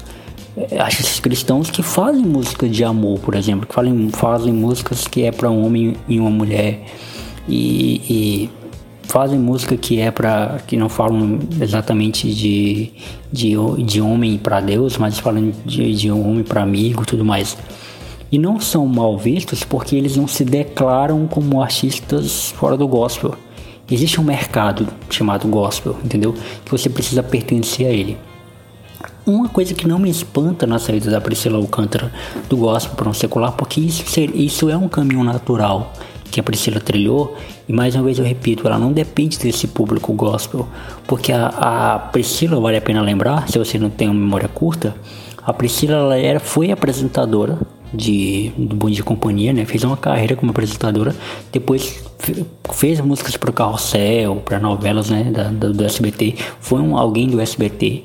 é, 0.56 0.80
acho 0.80 1.02
esses 1.02 1.20
cristãos 1.20 1.70
que 1.70 1.84
fazem 1.84 2.24
música 2.24 2.68
de 2.70 2.82
amor, 2.86 3.20
por 3.20 3.36
exemplo, 3.36 3.68
que 3.68 3.74
fazem, 3.76 4.10
fazem 4.10 4.54
músicas 4.54 5.06
que 5.06 5.24
é 5.24 5.34
para 5.34 5.52
um 5.52 5.66
homem 5.66 5.98
e 6.08 6.18
uma 6.18 6.30
mulher 6.30 6.86
e, 7.46 8.02
e 8.10 8.50
fazem 9.04 9.38
música 9.38 9.76
que 9.76 10.00
é 10.00 10.12
para 10.12 10.60
que 10.66 10.78
não 10.78 10.88
falam 10.88 11.40
exatamente 11.60 12.34
de, 12.34 12.90
de, 13.30 13.56
de 13.84 14.00
homem 14.00 14.38
para 14.38 14.62
Deus, 14.62 14.98
mas 14.98 15.20
falam 15.20 15.52
de, 15.66 15.94
de 15.94 16.10
homem 16.10 16.44
para 16.44 16.64
amigo, 16.64 17.06
tudo 17.06 17.26
mais. 17.26 17.58
E 18.32 18.38
não 18.38 18.62
são 18.62 18.86
mal 18.86 19.18
vistos 19.18 19.62
porque 19.66 19.94
eles 19.94 20.16
não 20.16 20.28
se 20.28 20.46
declaram 20.46 21.28
como 21.28 21.62
artistas 21.62 22.52
fora 22.52 22.78
do 22.78 22.88
gospel. 22.88 23.36
Existe 23.92 24.20
um 24.20 24.24
mercado 24.24 24.88
chamado 25.10 25.48
gospel, 25.48 25.98
entendeu? 26.04 26.34
Que 26.64 26.72
você 26.72 26.90
precisa 26.90 27.24
pertencer 27.24 27.88
a 27.88 27.90
ele. 27.90 28.18
Uma 29.26 29.48
coisa 29.48 29.74
que 29.74 29.88
não 29.88 30.00
me 30.00 30.10
espanta 30.10 30.66
na 30.66 30.80
saída 30.80 31.10
da 31.10 31.22
Priscila 31.22 31.58
Alcântara 31.58 32.12
do 32.50 32.58
gospel 32.58 32.96
para 32.96 33.10
um 33.10 33.14
secular, 33.14 33.52
porque 33.54 33.80
isso, 33.80 34.04
isso 34.34 34.70
é 34.70 34.78
um 34.78 34.88
caminho 34.88 35.24
natural 35.24 35.94
que 36.32 36.40
a 36.40 36.44
Priscila 36.44 36.80
trilhou, 36.80 37.36
e 37.68 37.74
mais 37.74 37.96
uma 37.96 38.04
vez 38.04 38.20
eu 38.20 38.26
repito, 38.26 38.68
ela 38.68 38.78
não 38.78 38.92
depende 38.92 39.38
desse 39.40 39.68
público 39.68 40.14
gospel, 40.14 40.68
porque 41.08 41.32
a, 41.32 41.48
a 41.48 42.00
Priscila, 42.00 42.60
vale 42.60 42.78
a 42.78 42.82
pena 42.82 43.02
lembrar, 43.02 43.50
se 43.50 43.58
você 43.58 43.80
não 43.80 43.90
tem 43.90 44.08
uma 44.08 44.20
memória 44.20 44.48
curta, 44.48 44.96
a 45.44 45.54
Priscila 45.54 45.96
ela 45.96 46.18
era, 46.18 46.40
foi 46.40 46.72
apresentadora 46.72 47.58
de, 47.94 48.52
do 48.58 48.76
Bom 48.76 48.90
de 48.90 49.04
Companhia, 49.04 49.54
né? 49.54 49.66
Fez 49.66 49.84
uma 49.84 49.98
carreira 49.98 50.36
como 50.36 50.52
apresentadora, 50.52 51.16
depois 51.52 52.04
fez 52.74 53.00
músicas 53.02 53.38
para 53.38 53.50
o 53.50 53.54
Carrossel, 53.54 54.38
para 54.38 54.60
novelas, 54.60 55.10
né? 55.10 55.24
Da, 55.32 55.44
do, 55.46 55.74
do 55.74 55.84
SBT, 55.84 56.36
foi 56.60 56.82
um, 56.82 56.98
alguém 56.98 57.28
do 57.28 57.40
SBT, 57.40 58.04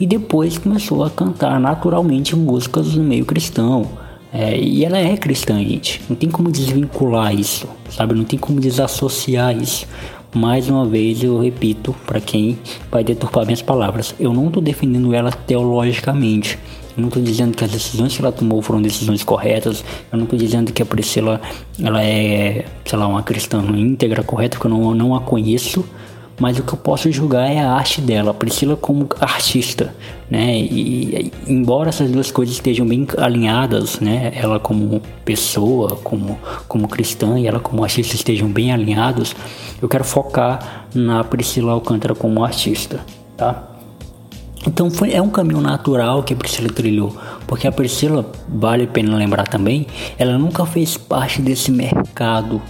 e 0.00 0.06
depois 0.06 0.58
começou 0.58 1.02
a 1.04 1.10
cantar 1.10 1.58
naturalmente 1.58 2.36
músicas 2.36 2.94
no 2.94 3.02
meio 3.02 3.24
cristão, 3.24 3.88
é, 4.32 4.58
e 4.58 4.84
ela 4.84 4.98
é 4.98 5.16
cristã, 5.16 5.58
gente. 5.58 6.02
Não 6.08 6.14
tem 6.14 6.30
como 6.30 6.50
desvincular 6.50 7.34
isso, 7.34 7.66
sabe? 7.90 8.14
Não 8.14 8.24
tem 8.24 8.38
como 8.38 8.60
desassociar 8.60 9.56
isso. 9.56 9.86
Mais 10.34 10.68
uma 10.68 10.84
vez 10.84 11.22
eu 11.22 11.40
repito 11.40 11.94
para 12.06 12.20
quem 12.20 12.58
vai 12.90 13.02
deturpar 13.02 13.46
minhas 13.46 13.62
palavras. 13.62 14.14
Eu 14.20 14.34
não 14.34 14.48
estou 14.48 14.62
defendendo 14.62 15.14
ela 15.14 15.32
teologicamente. 15.32 16.58
Eu 16.98 17.02
não 17.02 17.08
estou 17.08 17.22
dizendo 17.22 17.56
que 17.56 17.64
as 17.64 17.70
decisões 17.70 18.14
que 18.14 18.20
ela 18.20 18.32
tomou 18.32 18.60
foram 18.60 18.82
decisões 18.82 19.22
corretas. 19.22 19.84
Eu 20.10 20.18
não 20.18 20.24
estou 20.24 20.36
dizendo 20.36 20.72
que 20.72 20.82
a 20.82 20.86
Priscila 20.86 21.40
ela 21.80 22.02
é, 22.02 22.64
sei 22.84 22.98
lá, 22.98 23.06
uma 23.06 23.22
cristã 23.22 23.62
íntegra, 23.74 24.24
correta, 24.24 24.58
porque 24.58 24.66
eu 24.66 24.76
não, 24.76 24.92
não 24.94 25.14
a 25.14 25.20
conheço 25.20 25.84
mas 26.40 26.58
o 26.58 26.62
que 26.62 26.72
eu 26.72 26.78
posso 26.78 27.10
julgar 27.10 27.50
é 27.50 27.58
a 27.58 27.72
arte 27.72 28.00
dela, 28.00 28.30
a 28.30 28.34
Priscila 28.34 28.76
como 28.76 29.08
artista, 29.20 29.92
né? 30.30 30.56
E, 30.56 31.32
embora 31.48 31.88
essas 31.88 32.10
duas 32.10 32.30
coisas 32.30 32.54
estejam 32.54 32.86
bem 32.86 33.06
alinhadas, 33.16 33.98
né? 33.98 34.32
Ela 34.36 34.60
como 34.60 35.02
pessoa, 35.24 35.96
como 35.96 36.38
como 36.68 36.86
cristã 36.86 37.38
e 37.38 37.46
ela 37.46 37.58
como 37.58 37.82
artista 37.82 38.14
estejam 38.14 38.48
bem 38.48 38.72
alinhados, 38.72 39.34
eu 39.82 39.88
quero 39.88 40.04
focar 40.04 40.86
na 40.94 41.24
Priscila 41.24 41.72
Alcântara 41.72 42.14
como 42.14 42.44
artista, 42.44 43.00
tá? 43.36 43.77
Então 44.66 44.90
foi, 44.90 45.12
é 45.12 45.22
um 45.22 45.30
caminho 45.30 45.60
natural 45.60 46.22
que 46.22 46.34
a 46.34 46.36
Priscila 46.36 46.68
trilhou, 46.68 47.16
porque 47.46 47.66
a 47.66 47.72
Priscila, 47.72 48.30
vale 48.48 48.84
a 48.84 48.86
pena 48.86 49.16
lembrar 49.16 49.46
também, 49.46 49.86
ela 50.18 50.36
nunca 50.36 50.66
fez 50.66 50.96
parte 50.96 51.40
desse 51.40 51.70
mercado 51.70 52.60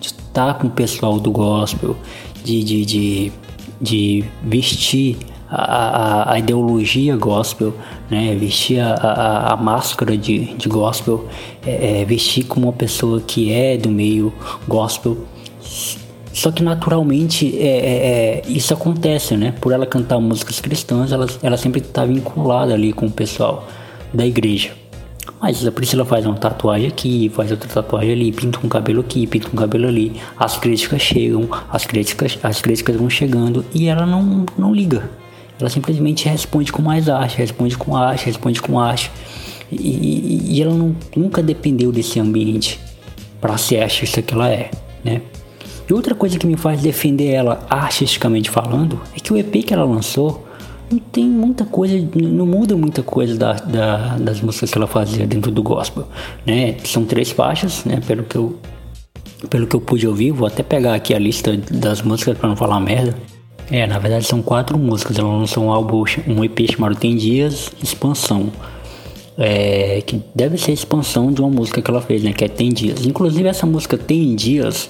de 0.00 0.08
estar 0.08 0.54
com 0.54 0.66
o 0.66 0.70
pessoal 0.70 1.18
do 1.18 1.30
gospel, 1.30 1.96
de, 2.44 2.62
de, 2.62 2.84
de, 2.84 3.32
de 3.80 4.24
vestir 4.42 5.16
a, 5.50 5.62
a, 5.62 6.32
a, 6.34 6.38
ideologia 6.38 7.16
gospel, 7.16 7.74
né? 8.10 8.34
vestir 8.34 8.80
a, 8.80 8.94
a, 8.94 9.52
a 9.54 9.56
máscara 9.56 10.16
de, 10.16 10.54
de 10.54 10.68
gospel, 10.68 11.26
é, 11.66 12.02
é, 12.02 12.04
vestir 12.04 12.44
como 12.44 12.66
uma 12.66 12.72
pessoa 12.72 13.20
que 13.20 13.52
é 13.52 13.76
do 13.76 13.88
meio 13.88 14.32
gospel. 14.66 15.16
Só 16.38 16.52
que 16.52 16.62
naturalmente 16.62 17.58
é, 17.58 17.66
é, 17.66 18.06
é 18.38 18.42
isso 18.46 18.72
acontece, 18.72 19.36
né? 19.36 19.52
Por 19.60 19.72
ela 19.72 19.84
cantar 19.84 20.20
músicas 20.20 20.60
cristãs, 20.60 21.10
ela, 21.10 21.26
ela 21.42 21.56
sempre 21.56 21.80
está 21.80 22.04
vinculada 22.04 22.72
ali 22.72 22.92
com 22.92 23.06
o 23.06 23.10
pessoal 23.10 23.66
da 24.14 24.24
igreja. 24.24 24.70
Mas 25.40 25.66
a 25.66 25.72
Priscila 25.72 26.04
faz 26.04 26.24
uma 26.24 26.36
tatuagem 26.36 26.86
aqui, 26.86 27.28
faz 27.28 27.50
outra 27.50 27.68
tatuagem 27.68 28.12
ali, 28.12 28.30
pinta 28.30 28.60
um 28.62 28.68
cabelo 28.68 29.00
aqui, 29.00 29.26
pinta 29.26 29.48
um 29.48 29.56
cabelo 29.56 29.88
ali. 29.88 30.12
As 30.36 30.56
críticas 30.56 31.02
chegam, 31.02 31.48
as 31.72 31.84
críticas, 31.84 32.38
as 32.40 32.62
críticas 32.62 32.94
vão 32.94 33.10
chegando 33.10 33.64
e 33.74 33.88
ela 33.88 34.06
não, 34.06 34.46
não 34.56 34.72
liga. 34.72 35.10
Ela 35.58 35.68
simplesmente 35.68 36.28
responde 36.28 36.70
com 36.70 36.80
mais 36.80 37.08
arte, 37.08 37.36
responde 37.36 37.76
com 37.76 37.96
arte, 37.96 38.26
responde 38.26 38.62
com 38.62 38.78
arte. 38.78 39.10
E, 39.72 40.54
e 40.54 40.62
ela 40.62 40.72
não, 40.72 40.94
nunca 41.16 41.42
dependeu 41.42 41.90
desse 41.90 42.20
ambiente 42.20 42.78
para 43.40 43.58
ser 43.58 43.82
artista 43.82 44.22
que 44.22 44.32
ela 44.32 44.48
é, 44.48 44.70
né? 45.02 45.20
E 45.88 45.92
outra 45.92 46.14
coisa 46.14 46.38
que 46.38 46.46
me 46.46 46.56
faz 46.56 46.82
defender 46.82 47.28
ela 47.28 47.66
artisticamente 47.70 48.50
falando 48.50 49.00
é 49.16 49.20
que 49.20 49.32
o 49.32 49.36
EP 49.36 49.64
que 49.64 49.72
ela 49.72 49.84
lançou 49.84 50.46
não 50.90 50.98
tem 50.98 51.24
muita 51.24 51.64
coisa, 51.64 51.98
não 52.14 52.46
muda 52.46 52.76
muita 52.76 53.02
coisa 53.02 53.36
da, 53.36 53.54
da, 53.54 54.16
das 54.18 54.40
músicas 54.40 54.70
que 54.70 54.78
ela 54.78 54.86
fazia 54.86 55.26
dentro 55.26 55.50
do 55.50 55.62
gospel, 55.62 56.06
né? 56.46 56.76
São 56.84 57.04
três 57.04 57.30
faixas, 57.30 57.84
né? 57.84 58.00
Pelo 58.06 58.22
que 58.22 58.36
eu, 58.36 58.58
pelo 59.50 59.66
que 59.66 59.76
eu 59.76 59.80
pude 59.80 60.06
ouvir, 60.06 60.30
vou 60.30 60.46
até 60.46 60.62
pegar 60.62 60.94
aqui 60.94 61.14
a 61.14 61.18
lista 61.18 61.56
das 61.70 62.02
músicas 62.02 62.36
para 62.36 62.48
não 62.48 62.56
falar 62.56 62.80
merda. 62.80 63.14
É, 63.70 63.86
na 63.86 63.98
verdade 63.98 64.24
são 64.24 64.40
quatro 64.40 64.78
músicas. 64.78 65.18
Ela 65.18 65.28
lançou 65.28 65.64
um 65.64 65.70
álbum, 65.70 66.04
um 66.26 66.42
EP 66.42 66.70
chamado 66.70 66.96
Tem 66.96 67.16
Dias 67.16 67.70
Expansão. 67.82 68.50
É, 69.36 70.02
que 70.04 70.20
deve 70.34 70.58
ser 70.58 70.72
a 70.72 70.74
expansão 70.74 71.30
de 71.30 71.40
uma 71.40 71.48
música 71.48 71.80
que 71.80 71.88
ela 71.88 72.00
fez, 72.00 72.22
né? 72.22 72.32
Que 72.32 72.44
é 72.44 72.48
Tem 72.48 72.70
Dias. 72.70 73.06
Inclusive 73.06 73.46
essa 73.48 73.66
música 73.66 73.96
Tem 73.96 74.34
Dias 74.34 74.88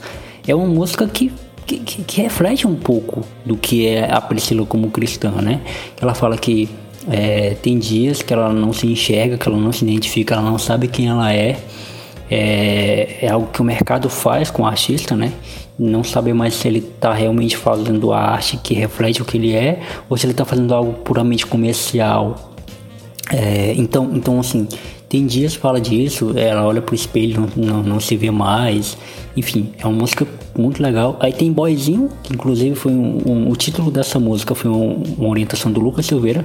é 0.48 0.54
uma 0.54 0.66
música 0.66 1.06
que 1.06 1.32
que, 1.66 2.02
que, 2.02 2.22
reflete 2.22 2.66
um 2.66 2.74
pouco 2.74 3.22
do 3.44 3.54
que 3.54 3.86
é 3.86 4.10
a 4.10 4.22
Priscila 4.22 4.64
como 4.64 4.90
cristã, 4.90 5.30
né? 5.42 5.60
Ela 6.00 6.14
fala 6.14 6.38
que 6.38 6.66
é, 7.10 7.56
tem 7.62 7.78
dias 7.78 8.22
que 8.22 8.32
ela 8.32 8.50
não 8.52 8.72
se 8.72 8.86
enxerga, 8.86 9.36
que 9.36 9.46
ela 9.46 9.58
não 9.58 9.70
se 9.70 9.84
identifica, 9.84 10.34
ela 10.34 10.42
não 10.50 10.58
sabe 10.58 10.88
quem 10.88 11.08
ela 11.08 11.32
é. 11.32 11.58
É, 12.30 13.18
é 13.22 13.28
algo 13.28 13.48
que 13.48 13.60
o 13.60 13.64
mercado 13.64 14.08
faz 14.08 14.50
com 14.50 14.62
o 14.62 14.66
artista, 14.66 15.14
né? 15.14 15.32
Não 15.78 16.02
saber 16.02 16.32
mais 16.34 16.54
se 16.54 16.68
ele 16.68 16.78
está 16.78 17.12
realmente 17.12 17.56
fazendo 17.56 18.12
a 18.12 18.18
arte 18.18 18.56
que 18.56 18.74
reflete 18.74 19.22
o 19.22 19.24
que 19.24 19.36
ele 19.36 19.54
é 19.54 19.80
ou 20.08 20.16
se 20.16 20.24
ele 20.26 20.32
está 20.32 20.44
fazendo 20.44 20.74
algo 20.74 20.94
puramente 20.94 21.46
comercial. 21.46 22.52
É, 23.30 23.74
então, 23.76 24.10
então, 24.14 24.40
assim, 24.40 24.66
tem 25.08 25.26
dias 25.26 25.54
que 25.54 25.62
fala 25.62 25.80
disso, 25.80 26.34
ela 26.36 26.66
olha 26.66 26.82
pro 26.82 26.94
espelho, 26.94 27.48
não, 27.56 27.66
não, 27.66 27.82
não 27.82 28.00
se 28.00 28.14
vê 28.16 28.30
mais. 28.30 28.96
Enfim, 29.34 29.72
é 29.78 29.86
uma 29.86 30.00
música 30.00 30.26
muito 30.56 30.82
legal. 30.82 31.16
Aí 31.20 31.32
tem 31.32 31.50
Boyzinho, 31.50 32.10
que 32.22 32.34
inclusive 32.34 32.74
foi 32.76 32.92
um, 32.92 33.22
um, 33.26 33.50
o 33.50 33.56
título 33.56 33.90
dessa 33.90 34.18
música 34.18 34.54
foi 34.54 34.70
um, 34.70 35.02
uma 35.16 35.28
orientação 35.28 35.72
do 35.72 35.80
Lucas 35.80 36.04
Silveira. 36.04 36.44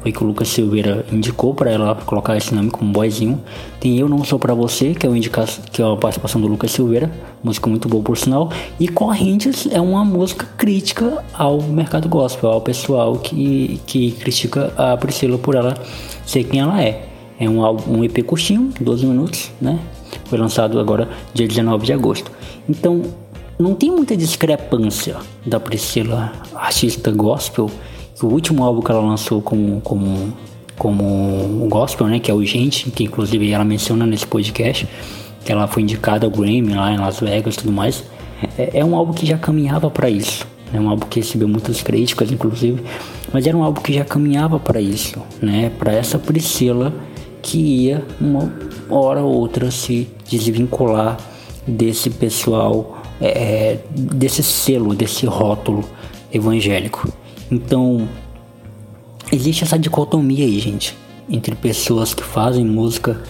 Foi 0.00 0.10
que 0.10 0.20
o 0.20 0.26
Lucas 0.26 0.48
Silveira 0.48 1.06
indicou 1.12 1.54
para 1.54 1.70
ela 1.70 1.94
colocar 1.94 2.36
esse 2.36 2.52
nome 2.52 2.70
como 2.72 2.90
Boyzinho. 2.90 3.40
Tem 3.78 3.96
Eu 3.96 4.08
Não 4.08 4.24
Sou 4.24 4.36
Pra 4.36 4.52
Você, 4.52 4.94
que 4.94 5.06
é, 5.06 5.10
indica 5.10 5.44
que 5.70 5.80
é 5.80 5.84
a 5.84 5.94
participação 5.94 6.40
do 6.40 6.48
Lucas 6.48 6.72
Silveira, 6.72 7.08
música 7.40 7.70
muito 7.70 7.88
boa 7.88 8.02
por 8.02 8.18
sinal. 8.18 8.50
E 8.80 8.88
Correntes 8.88 9.68
é 9.70 9.80
uma 9.80 10.04
música 10.04 10.44
crítica 10.58 11.24
ao 11.32 11.62
mercado 11.62 12.08
gospel, 12.08 12.50
ao 12.50 12.60
pessoal 12.60 13.16
que, 13.18 13.80
que 13.86 14.10
critica 14.10 14.72
a 14.76 14.96
Priscila 14.96 15.38
por 15.38 15.54
ela 15.54 15.76
ser 16.26 16.42
quem 16.42 16.58
ela 16.58 16.82
é. 16.82 17.11
É 17.42 17.50
um, 17.50 17.60
um 17.88 18.04
EP 18.04 18.24
curtinho, 18.24 18.72
12 18.80 19.04
minutos, 19.04 19.50
né? 19.60 19.76
Foi 20.26 20.38
lançado 20.38 20.78
agora 20.78 21.08
dia 21.34 21.48
19 21.48 21.84
de 21.84 21.92
agosto. 21.92 22.30
Então, 22.68 23.02
não 23.58 23.74
tem 23.74 23.90
muita 23.90 24.16
discrepância 24.16 25.16
da 25.44 25.58
Priscila, 25.58 26.30
artista 26.54 27.10
gospel. 27.10 27.68
O 28.22 28.26
último 28.26 28.62
álbum 28.62 28.80
que 28.80 28.92
ela 28.92 29.00
lançou 29.00 29.42
como, 29.42 29.80
como, 29.80 30.32
como 30.78 31.66
gospel, 31.68 32.06
né? 32.06 32.20
Que 32.20 32.30
é 32.30 32.34
o 32.34 32.44
Gente, 32.44 32.88
que 32.92 33.02
inclusive 33.02 33.50
ela 33.50 33.64
menciona 33.64 34.06
nesse 34.06 34.24
podcast. 34.24 34.86
Que 35.44 35.50
ela 35.50 35.66
foi 35.66 35.82
indicada 35.82 36.24
ao 36.24 36.30
Grammy 36.30 36.74
lá 36.74 36.92
em 36.92 36.98
Las 36.98 37.18
Vegas 37.18 37.56
e 37.56 37.58
tudo 37.58 37.72
mais. 37.72 38.04
É, 38.56 38.78
é 38.78 38.84
um 38.84 38.94
álbum 38.94 39.12
que 39.12 39.26
já 39.26 39.36
caminhava 39.36 39.90
para 39.90 40.08
isso. 40.08 40.46
É 40.72 40.78
um 40.78 40.88
álbum 40.88 41.08
que 41.08 41.18
recebeu 41.18 41.48
muitas 41.48 41.82
críticas, 41.82 42.30
inclusive. 42.30 42.80
Mas 43.32 43.48
era 43.48 43.56
um 43.56 43.64
álbum 43.64 43.82
que 43.82 43.92
já 43.92 44.04
caminhava 44.04 44.60
para 44.60 44.80
isso, 44.80 45.20
né? 45.42 45.72
Para 45.76 45.92
essa 45.92 46.20
Priscila 46.20 46.94
que 47.42 47.58
ia 47.58 48.04
uma 48.20 48.52
hora 48.88 49.20
ou 49.22 49.34
outra 49.34 49.70
se 49.70 50.08
desvincular 50.28 51.18
desse 51.66 52.08
pessoal, 52.08 53.02
é, 53.20 53.26
é, 53.26 53.80
desse 53.90 54.42
selo, 54.42 54.94
desse 54.94 55.26
rótulo 55.26 55.84
evangélico. 56.32 57.12
Então, 57.50 58.08
existe 59.30 59.64
essa 59.64 59.78
dicotomia 59.78 60.44
aí, 60.44 60.58
gente, 60.58 60.96
entre 61.28 61.54
pessoas 61.54 62.14
que 62.14 62.22
fazem 62.22 62.64
música 62.64 63.20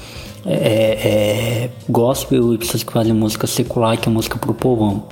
é, 0.45 0.55
é, 0.55 1.71
gospel 1.89 2.55
e 2.55 2.59
pessoas 2.59 2.83
que 2.83 2.93
fazem 2.93 3.13
música 3.13 3.47
secular, 3.47 3.99
que 3.99 4.09
é 4.09 4.13
música 4.13 4.39
pro 4.39 4.55
povão. 4.55 5.05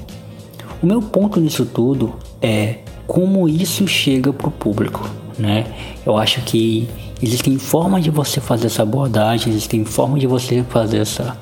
O 0.82 0.86
meu 0.86 1.02
ponto 1.02 1.40
nisso 1.40 1.66
tudo 1.66 2.14
é 2.40 2.78
como 3.06 3.48
isso 3.48 3.86
chega 3.86 4.32
pro 4.32 4.50
público, 4.50 5.08
né? 5.38 5.66
Eu 6.06 6.16
acho 6.16 6.40
que 6.42 6.88
existem 7.22 7.58
formas 7.58 8.04
de 8.04 8.10
você 8.10 8.40
fazer 8.40 8.66
essa 8.66 8.82
abordagem, 8.82 9.50
existem 9.50 9.84
formas 9.84 10.20
de 10.20 10.26
você 10.26 10.64
fazer 10.68 10.98
essa, 10.98 11.36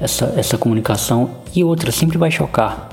essa, 0.00 0.32
essa 0.36 0.58
comunicação 0.58 1.30
e 1.54 1.62
outra 1.64 1.92
sempre 1.92 2.18
vai 2.18 2.30
chocar. 2.30 2.88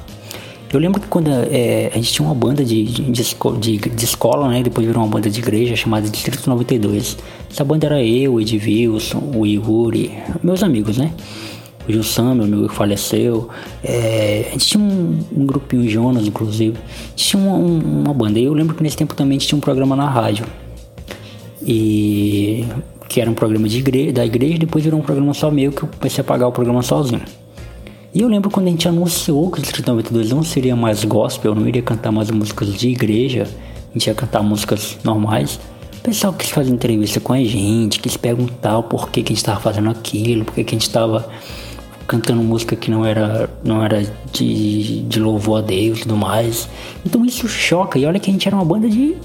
Eu 0.73 0.79
lembro 0.79 0.99
que 0.99 1.07
quando 1.07 1.29
é, 1.29 1.89
a 1.93 1.95
gente 1.95 2.11
tinha 2.11 2.27
uma 2.27 2.35
banda 2.35 2.65
de, 2.65 2.83
de, 2.83 3.03
de, 3.11 3.77
de, 3.77 4.05
escola, 4.05 4.49
né? 4.49 4.61
Depois 4.61 4.85
virou 4.85 5.03
uma 5.03 5.09
banda 5.09 5.29
de 5.29 5.39
igreja 5.39 5.73
chamada 5.75 6.09
Distrito 6.09 6.49
92. 6.49 7.17
Essa 7.49 7.63
banda 7.63 7.85
era 7.85 8.03
eu, 8.03 8.33
o 8.33 8.41
Edvilson, 8.41 9.31
o 9.33 9.45
Yuri, 9.45 10.11
meus 10.43 10.63
amigos, 10.63 10.97
né? 10.97 11.13
O 11.87 11.91
Gilson, 11.91 12.33
meu 12.33 12.45
amigo 12.45 12.67
que 12.67 12.75
faleceu. 12.75 13.47
É, 13.83 14.47
a 14.49 14.51
gente 14.51 14.65
tinha 14.65 14.83
um, 14.83 15.19
um 15.37 15.45
grupinho, 15.45 15.87
Jonas, 15.87 16.27
inclusive. 16.27 16.75
A 16.77 17.09
gente 17.11 17.25
tinha 17.25 17.41
uma, 17.41 17.55
um, 17.55 17.79
uma 18.03 18.13
banda. 18.13 18.39
Eu 18.39 18.53
lembro 18.53 18.75
que 18.75 18.83
nesse 18.83 18.97
tempo 18.97 19.13
também 19.13 19.37
a 19.37 19.39
gente 19.39 19.47
tinha 19.47 19.57
um 19.57 19.61
programa 19.61 19.95
na 19.95 20.09
rádio. 20.09 20.45
E 21.65 22.65
que 23.07 23.21
era 23.21 23.29
um 23.29 23.33
programa 23.33 23.67
de 23.67 24.11
da 24.11 24.25
igreja, 24.25 24.57
depois 24.57 24.83
virou 24.83 24.99
um 24.99 25.03
programa 25.03 25.33
só 25.33 25.49
meu 25.49 25.71
que 25.71 25.83
eu 25.83 25.89
comecei 25.89 26.21
a 26.21 26.23
pagar 26.23 26.47
o 26.47 26.51
programa 26.51 26.81
sozinho. 26.81 27.21
E 28.13 28.21
eu 28.21 28.29
lembro 28.29 28.49
quando 28.49 28.67
a 28.67 28.69
gente 28.69 28.87
anunciou 28.87 29.51
que 29.51 29.59
o 29.59 29.61
Distrito 29.61 29.87
92 29.87 30.29
não 30.29 30.41
seria 30.43 30.75
mais 30.75 31.03
gospel, 31.03 31.53
não 31.53 31.67
iria 31.67 31.81
cantar 31.81 32.11
mais 32.11 32.31
músicas 32.31 32.73
de 32.73 32.89
igreja, 32.89 33.43
a 33.89 33.93
gente 33.93 34.07
ia 34.07 34.13
cantar 34.13 34.41
músicas 34.41 34.97
normais. 35.03 35.59
O 35.97 36.01
pessoal 36.01 36.31
quis 36.31 36.49
fazer 36.49 36.71
entrevista 36.71 37.19
com 37.19 37.33
a 37.33 37.43
gente, 37.43 37.99
quis 37.99 38.15
perguntar 38.15 38.77
o 38.77 38.83
porquê 38.83 39.21
que 39.21 39.33
a 39.33 39.35
gente 39.35 39.43
estava 39.43 39.59
fazendo 39.59 39.89
aquilo, 39.89 40.45
porquê 40.45 40.63
que 40.63 40.75
a 40.75 40.77
gente 40.77 40.87
estava 40.87 41.27
cantando 42.07 42.41
música 42.41 42.75
que 42.75 42.89
não 42.91 43.05
era, 43.05 43.49
não 43.63 43.83
era 43.83 44.05
de, 44.31 45.01
de 45.01 45.19
louvor 45.19 45.59
a 45.59 45.61
Deus 45.61 45.99
e 45.99 46.01
tudo 46.03 46.15
mais. 46.15 46.69
Então 47.05 47.25
isso 47.25 47.47
choca. 47.47 47.99
E 47.99 48.05
olha 48.05 48.19
que 48.19 48.29
a 48.29 48.33
gente 48.33 48.47
era 48.47 48.55
uma 48.55 48.65
banda 48.65 48.87
de, 48.87 49.17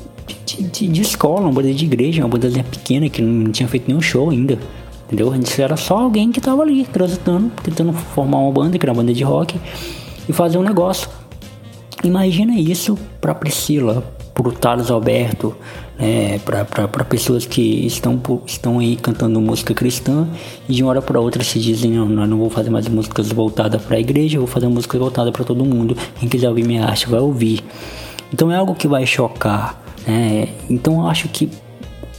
de, 0.63 0.89
de, 0.89 1.03
escola, 1.03 1.43
uma 1.43 1.53
banda 1.53 1.73
de 1.73 1.85
igreja, 1.85 2.23
uma 2.23 2.29
banda 2.29 2.49
pequena 2.65 3.09
que 3.09 3.23
não 3.23 3.51
tinha 3.51 3.69
feito 3.69 3.89
nenhum 3.89 4.01
show 4.01 4.31
ainda. 4.31 4.59
Entendeu? 5.07 5.33
A 5.33 5.35
gente 5.35 5.61
era 5.61 5.77
só 5.77 5.99
alguém 5.99 6.31
que 6.31 6.41
tava 6.41 6.63
ali 6.63 6.85
transitando, 6.85 7.51
tentando 7.63 7.93
formar 7.93 8.39
uma 8.39 8.53
banda, 8.53 8.79
que 8.79 8.85
era 8.85 8.93
uma 8.93 9.03
banda 9.03 9.13
de 9.13 9.25
rock, 9.25 9.59
e 10.29 10.33
fazer 10.33 10.59
um 10.59 10.63
negócio. 10.63 11.09
Imagina 12.05 12.55
isso 12.55 12.97
pra 13.21 13.35
Priscila, 13.35 14.05
pro 14.33 14.53
Thales 14.53 14.91
Alberto, 14.91 15.55
né, 15.99 16.39
para 16.39 17.05
pessoas 17.05 17.45
que 17.45 17.87
estão, 17.87 18.21
estão 18.47 18.79
aí 18.79 18.97
cantando 18.97 19.39
música 19.41 19.75
cristã 19.75 20.27
e 20.67 20.73
de 20.73 20.83
uma 20.83 20.91
hora 20.91 21.03
para 21.03 21.21
outra 21.21 21.45
se 21.45 21.59
dizem: 21.59 21.91
não, 21.91 22.07
não 22.07 22.39
vou 22.39 22.49
fazer 22.49 22.71
mais 22.71 22.89
músicas 22.89 23.31
voltadas 23.31 23.83
para 23.83 23.97
a 23.97 24.01
igreja, 24.01 24.39
vou 24.39 24.47
fazer 24.47 24.69
música 24.69 24.99
voltada 24.99 25.31
para 25.31 25.45
todo 25.45 25.65
mundo. 25.65 25.97
Quem 26.19 26.29
quiser 26.29 26.49
ouvir 26.49 26.65
minha 26.65 26.87
arte 26.87 27.09
vai 27.09 27.21
ouvir. 27.21 27.63
Então 28.33 28.51
é 28.51 28.57
algo 28.57 28.75
que 28.75 28.89
vai 28.89 29.05
chocar. 29.07 29.79
Né? 30.07 30.49
Então 30.69 31.01
eu 31.01 31.07
acho 31.07 31.29
que 31.29 31.51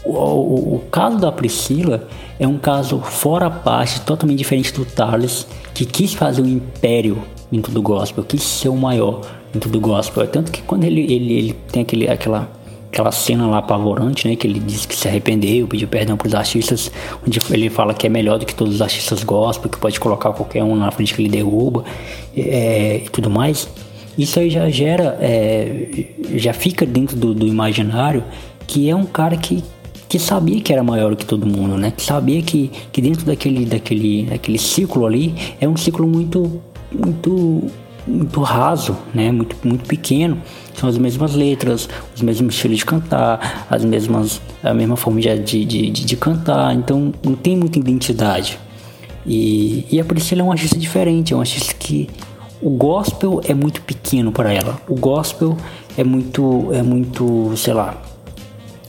o, 0.03 0.13
o, 0.13 0.75
o, 0.75 0.79
caso 0.91 1.17
da 1.17 1.31
Priscila 1.31 2.07
é 2.39 2.47
um 2.47 2.57
caso 2.57 2.99
fora 2.99 3.47
a 3.47 3.51
parte, 3.51 4.01
totalmente 4.01 4.37
diferente 4.37 4.73
do 4.73 4.83
Thales, 4.83 5.47
que 5.73 5.85
quis 5.85 6.13
fazer 6.13 6.41
um 6.41 6.47
império 6.47 7.21
dentro 7.51 7.71
do 7.71 7.81
gospel, 7.81 8.23
quis 8.23 8.41
ser 8.41 8.69
o 8.69 8.75
maior 8.75 9.21
dentro 9.53 9.69
do 9.69 9.79
gospel. 9.79 10.25
Tanto 10.27 10.51
que 10.51 10.61
quando 10.61 10.85
ele, 10.85 11.01
ele, 11.01 11.33
ele 11.33 11.53
tem 11.71 11.83
aquele, 11.83 12.09
aquela, 12.09 12.49
aquela 12.91 13.11
cena 13.11 13.47
lá 13.47 13.59
apavorante, 13.59 14.27
né, 14.27 14.35
que 14.35 14.47
ele 14.47 14.59
disse 14.59 14.87
que 14.87 14.95
se 14.95 15.07
arrependeu, 15.07 15.67
pediu 15.67 15.87
perdão 15.87 16.17
para 16.17 16.27
os 16.27 16.33
artistas, 16.33 16.91
onde 17.25 17.39
ele 17.51 17.69
fala 17.69 17.93
que 17.93 18.07
é 18.07 18.09
melhor 18.09 18.39
do 18.39 18.45
que 18.45 18.55
todos 18.55 18.75
os 18.75 18.81
artistas 18.81 19.23
gospel, 19.23 19.69
que 19.69 19.77
pode 19.77 19.99
colocar 19.99 20.31
qualquer 20.31 20.63
um 20.63 20.75
na 20.75 20.89
frente 20.89 21.13
que 21.13 21.21
ele 21.21 21.29
derruba 21.29 21.83
é, 22.35 23.01
e 23.05 23.09
tudo 23.09 23.29
mais. 23.29 23.67
Isso 24.21 24.39
aí 24.39 24.51
já 24.51 24.69
gera, 24.69 25.17
é, 25.19 26.05
já 26.35 26.53
fica 26.53 26.85
dentro 26.85 27.15
do, 27.15 27.33
do 27.33 27.47
imaginário 27.47 28.23
que 28.67 28.87
é 28.87 28.95
um 28.95 29.05
cara 29.05 29.35
que 29.35 29.63
que 30.07 30.19
sabia 30.19 30.59
que 30.59 30.73
era 30.73 30.83
maior 30.83 31.15
que 31.15 31.25
todo 31.25 31.47
mundo, 31.47 31.77
né? 31.77 31.89
Que 31.89 32.03
sabia 32.03 32.41
que, 32.41 32.69
que 32.91 33.01
dentro 33.01 33.25
daquele, 33.25 33.65
daquele, 33.65 34.25
daquele 34.25 34.57
ciclo 34.57 35.05
ali 35.05 35.33
é 35.59 35.65
um 35.65 35.77
ciclo 35.77 36.05
muito, 36.05 36.61
muito, 36.91 37.63
muito 38.05 38.41
raso, 38.41 38.97
né? 39.13 39.31
Muito, 39.31 39.55
muito 39.63 39.87
pequeno. 39.87 40.37
São 40.73 40.89
as 40.89 40.97
mesmas 40.97 41.33
letras, 41.33 41.87
os 42.13 42.21
mesmos 42.21 42.55
estilos 42.55 42.79
de 42.79 42.85
cantar, 42.85 43.65
as 43.69 43.85
mesmas, 43.85 44.41
a 44.61 44.73
mesma 44.73 44.97
forma 44.97 45.21
de, 45.21 45.39
de, 45.39 45.65
de, 45.65 45.89
de 45.89 46.17
cantar. 46.17 46.75
Então 46.75 47.13
não 47.23 47.33
tem 47.33 47.55
muita 47.55 47.79
identidade. 47.79 48.59
E, 49.25 49.85
e 49.89 49.97
a 49.97 50.03
Priscila 50.03 50.41
é 50.41 50.43
um 50.43 50.51
artista 50.51 50.77
diferente, 50.77 51.31
é 51.31 51.37
um 51.37 51.39
artista 51.39 51.73
que 51.73 52.09
o 52.61 52.69
gospel 52.69 53.41
é 53.47 53.53
muito 53.53 53.81
pequeno 53.81 54.31
para 54.31 54.53
ela. 54.53 54.79
O 54.87 54.95
gospel 54.95 55.57
é 55.97 56.03
muito, 56.03 56.69
é 56.71 56.83
muito, 56.83 57.51
sei 57.57 57.73
lá, 57.73 57.99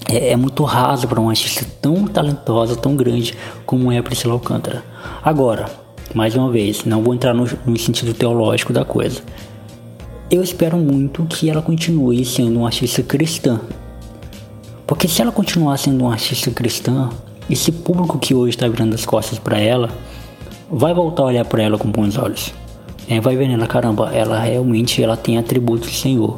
é, 0.08 0.32
é 0.32 0.36
muito 0.36 0.62
raso 0.64 1.08
para 1.08 1.20
uma 1.20 1.30
artista 1.30 1.64
tão 1.80 2.06
talentosa, 2.06 2.76
tão 2.76 2.94
grande 2.94 3.34
como 3.64 3.90
é 3.90 3.98
a 3.98 4.02
Priscila 4.02 4.34
Alcântara. 4.34 4.84
Agora, 5.24 5.70
mais 6.14 6.36
uma 6.36 6.50
vez, 6.50 6.84
não 6.84 7.02
vou 7.02 7.14
entrar 7.14 7.32
no, 7.32 7.48
no 7.64 7.78
sentido 7.78 8.12
teológico 8.12 8.72
da 8.72 8.84
coisa. 8.84 9.22
Eu 10.30 10.42
espero 10.42 10.76
muito 10.76 11.24
que 11.24 11.48
ela 11.48 11.62
continue 11.62 12.24
sendo 12.24 12.58
uma 12.58 12.68
artista 12.68 13.02
cristã. 13.02 13.60
Porque 14.86 15.08
se 15.08 15.22
ela 15.22 15.32
continuar 15.32 15.78
sendo 15.78 16.04
uma 16.04 16.12
artista 16.12 16.50
cristã, 16.50 17.08
esse 17.48 17.72
público 17.72 18.18
que 18.18 18.34
hoje 18.34 18.50
está 18.50 18.68
virando 18.68 18.94
as 18.94 19.06
costas 19.06 19.38
para 19.38 19.58
ela 19.58 19.88
vai 20.70 20.92
voltar 20.92 21.22
a 21.22 21.26
olhar 21.26 21.44
para 21.44 21.62
ela 21.62 21.78
com 21.78 21.90
bons 21.90 22.16
olhos. 22.18 22.52
É, 23.08 23.20
vai 23.20 23.36
ver 23.36 23.48
nela, 23.48 23.66
caramba, 23.66 24.10
ela 24.14 24.38
realmente 24.38 25.02
ela 25.02 25.16
tem 25.16 25.38
atributos 25.38 25.90
do 25.90 25.94
Senhor. 25.94 26.36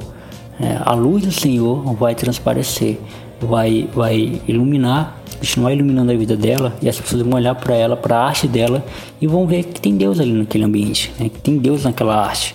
É, 0.60 0.78
a 0.84 0.92
luz 0.92 1.24
do 1.24 1.32
Senhor 1.32 1.94
vai 1.94 2.14
transparecer 2.14 2.98
vai, 3.44 3.88
vai 3.92 4.40
iluminar, 4.48 5.20
continuar 5.38 5.72
iluminando 5.72 6.12
a 6.12 6.16
vida 6.16 6.36
dela 6.36 6.76
e 6.80 6.88
as 6.88 6.98
pessoas 6.98 7.22
vão 7.22 7.34
olhar 7.34 7.54
para 7.54 7.74
ela, 7.74 7.96
para 7.96 8.16
a 8.16 8.26
arte 8.26 8.48
dela 8.48 8.84
e 9.20 9.26
vão 9.26 9.46
ver 9.46 9.64
que 9.64 9.80
tem 9.80 9.96
Deus 9.96 10.20
ali 10.20 10.32
naquele 10.32 10.64
ambiente, 10.64 11.12
né? 11.18 11.28
que 11.28 11.38
tem 11.40 11.58
Deus 11.58 11.84
naquela 11.84 12.16
arte. 12.16 12.54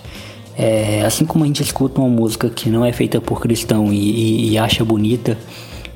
É, 0.56 1.02
assim 1.06 1.24
como 1.24 1.44
a 1.44 1.46
gente 1.46 1.62
escuta 1.62 2.00
uma 2.00 2.08
música 2.08 2.50
que 2.50 2.68
não 2.68 2.84
é 2.84 2.92
feita 2.92 3.20
por 3.20 3.40
cristão 3.40 3.92
e, 3.92 3.96
e, 3.96 4.50
e 4.50 4.58
acha 4.58 4.84
bonita 4.84 5.38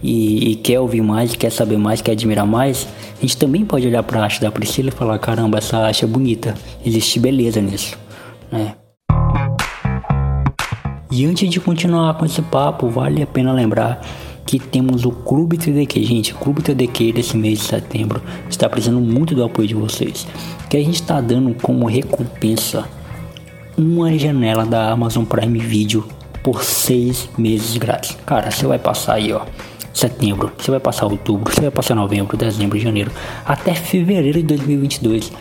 e, 0.03 0.53
e, 0.53 0.57
quer 0.57 0.81
ouvir 0.81 1.03
mais, 1.03 1.35
quer 1.35 1.51
saber 1.51 1.77
mais, 1.77 2.01
quer 2.01 2.13
admirar 2.13 2.47
mais, 2.47 2.87
a 3.19 3.21
gente 3.21 3.37
também 3.37 3.65
pode 3.65 3.87
olhar 3.87 4.03
para 4.03 4.21
a 4.21 4.25
arte 4.25 4.41
da 4.41 4.51
Priscila 4.51 4.89
e 4.89 4.93
falar: 4.93 5.19
caramba, 5.19 5.59
essa 5.59 5.79
arte 5.79 6.05
é 6.05 6.07
bonita, 6.09 6.55
existe 6.85 7.19
beleza 7.19 7.61
nisso. 7.61 8.04
Né? 8.51 8.75
E 11.11 11.25
antes 11.27 11.49
de 11.49 11.61
continuar 11.61 12.15
com 12.15 12.25
esse 12.25 12.43
papo, 12.43 12.89
vale 12.89 13.23
a 13.23 13.27
pena 13.27 13.53
lembrar 13.53 14.01
que 14.45 14.59
temos 14.59 15.05
o 15.05 15.11
Clube 15.11 15.57
TDQ. 15.57 16.03
Gente, 16.03 16.33
o 16.33 16.37
Clube 16.37 16.63
TDQ 16.63 17.13
desse 17.13 17.37
mês 17.37 17.61
de 17.61 17.65
setembro 17.67 18.21
está 18.49 18.69
precisando 18.69 19.01
muito 19.01 19.35
do 19.35 19.45
apoio 19.45 19.69
de 19.69 19.75
vocês. 19.75 20.27
Que 20.69 20.77
a 20.77 20.81
gente 20.81 20.97
está 20.97 21.21
dando 21.21 21.55
como 21.55 21.87
recompensa 21.87 22.89
uma 23.77 24.17
janela 24.19 24.65
da 24.65 24.91
Amazon 24.91 25.25
Prime 25.25 25.59
Video 25.59 26.07
por 26.43 26.63
seis 26.63 27.29
meses 27.39 27.77
grátis. 27.77 28.17
Cara, 28.27 28.51
você 28.51 28.67
vai 28.67 28.79
passar 28.79 29.15
aí, 29.15 29.33
ó. 29.33 29.43
Setembro, 29.93 30.53
você 30.59 30.73
vai 30.73 30.81
passar 30.81 31.07
outubro, 31.07 31.55
você 31.55 31.61
vai 31.61 31.71
passar 31.71 31.95
novembro, 31.95 32.37
dezembro, 32.37 32.77
janeiro, 32.79 33.13
até 33.47 33.73
fevereiro 33.75 34.41
de 34.41 34.49
2022 34.49 35.33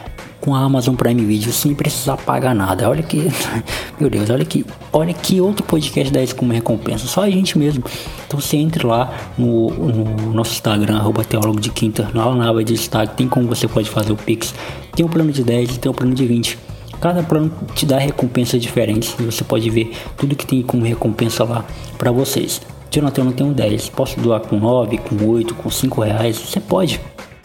com 0.44 0.54
a 0.54 0.60
Amazon 0.60 0.94
Prime 0.94 1.24
Video 1.24 1.54
sem 1.54 1.74
precisar 1.74 2.18
pagar 2.18 2.54
nada. 2.54 2.90
Olha 2.90 3.02
que, 3.02 3.32
meu 3.98 4.10
Deus, 4.10 4.30
olha 4.30 4.44
que, 4.44 4.66
olha 4.92 5.14
que 5.14 5.40
outro 5.40 5.66
podcast 5.66 6.12
dá 6.12 6.22
isso 6.22 6.36
como 6.36 6.52
recompensa. 6.52 7.08
Só 7.08 7.22
a 7.22 7.30
gente 7.30 7.58
mesmo. 7.58 7.82
Então 8.28 8.42
você 8.42 8.58
entre 8.58 8.86
lá 8.86 9.14
no, 9.38 9.70
no 9.70 10.34
nosso 10.34 10.52
Instagram, 10.52 10.98
arroba 10.98 11.24
teólogo 11.24 11.62
de 11.62 11.70
quinta, 11.70 12.12
lá 12.14 12.36
na 12.36 12.50
aba 12.50 12.62
de 12.62 12.74
destaque, 12.74 13.16
tem 13.16 13.26
como 13.26 13.48
você 13.48 13.70
pode 13.70 13.90
fazer 13.90 14.12
o 14.12 14.18
Pix. 14.18 14.54
Tem 14.94 15.06
um 15.06 15.10
plano 15.10 15.32
de 15.32 15.44
10 15.44 15.78
tem 15.78 15.90
um 15.90 15.96
plano 15.96 16.14
de 16.14 16.26
20. 16.26 16.60
Cada 17.00 17.24
plano 17.24 17.50
te 17.74 17.86
dá 17.86 17.98
recompensas 17.98 18.62
diferentes 18.62 19.16
e 19.18 19.24
você 19.24 19.46
pode 19.46 19.70
ver 19.70 19.94
tudo 20.18 20.36
que 20.36 20.46
tem 20.46 20.62
como 20.62 20.84
recompensa 20.84 21.46
lá 21.46 21.64
para 21.98 22.12
vocês. 22.12 22.62
Jonathan, 22.92 23.22
eu 23.22 23.26
não 23.26 23.32
tenho 23.32 23.54
10, 23.54 23.90
posso 23.90 24.20
doar 24.20 24.42
com 24.42 24.58
9, 24.58 24.98
com 24.98 25.26
8, 25.26 25.56
com 25.56 25.70
5 25.70 26.02
reais? 26.02 26.38
Você 26.38 26.60
pode. 26.60 27.00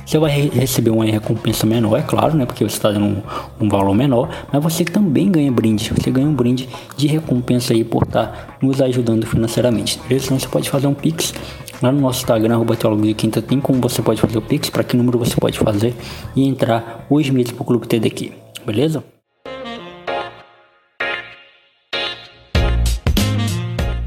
Você 0.09 0.19
vai 0.19 0.49
receber 0.49 0.89
uma 0.89 1.05
recompensa 1.05 1.67
menor, 1.67 1.99
é 1.99 2.01
claro, 2.01 2.35
né? 2.35 2.47
Porque 2.47 2.65
você 2.65 2.77
está 2.77 2.91
dando 2.91 3.05
um, 3.05 3.23
um, 3.61 3.69
valor 3.69 3.95
menor, 3.95 4.31
mas 4.51 4.63
você 4.63 4.83
também 4.83 5.31
ganha 5.31 5.53
brinde. 5.53 5.93
Você 5.95 6.11
ganha 6.11 6.27
um 6.27 6.33
brinde 6.33 6.67
de 6.97 7.07
recompensa 7.07 7.75
aí 7.75 7.85
por 7.85 8.05
estar 8.05 8.27
tá 8.27 8.57
nos 8.63 8.81
ajudando 8.81 9.27
financeiramente. 9.27 10.01
Beleza? 10.09 10.25
Então 10.25 10.39
você 10.39 10.49
pode 10.49 10.71
fazer 10.71 10.87
um 10.87 10.95
Pix 10.95 11.35
lá 11.83 11.93
no 11.93 12.01
nosso 12.01 12.21
Instagram, 12.21 12.55
arroba 12.55 12.75
de 12.75 13.13
Quinta, 13.13 13.43
tem 13.43 13.61
como 13.61 13.83
você 13.83 14.01
pode 14.01 14.19
fazer 14.19 14.39
o 14.39 14.41
Pix, 14.41 14.71
para 14.71 14.83
que 14.83 14.97
número 14.97 15.19
você 15.19 15.37
pode 15.37 15.59
fazer 15.59 15.95
e 16.35 16.49
entrar 16.49 17.05
hoje 17.11 17.31
mesmo 17.31 17.57
pro 17.57 17.67
Clube 17.67 17.87
TDQ, 17.87 18.33
beleza? 18.65 19.05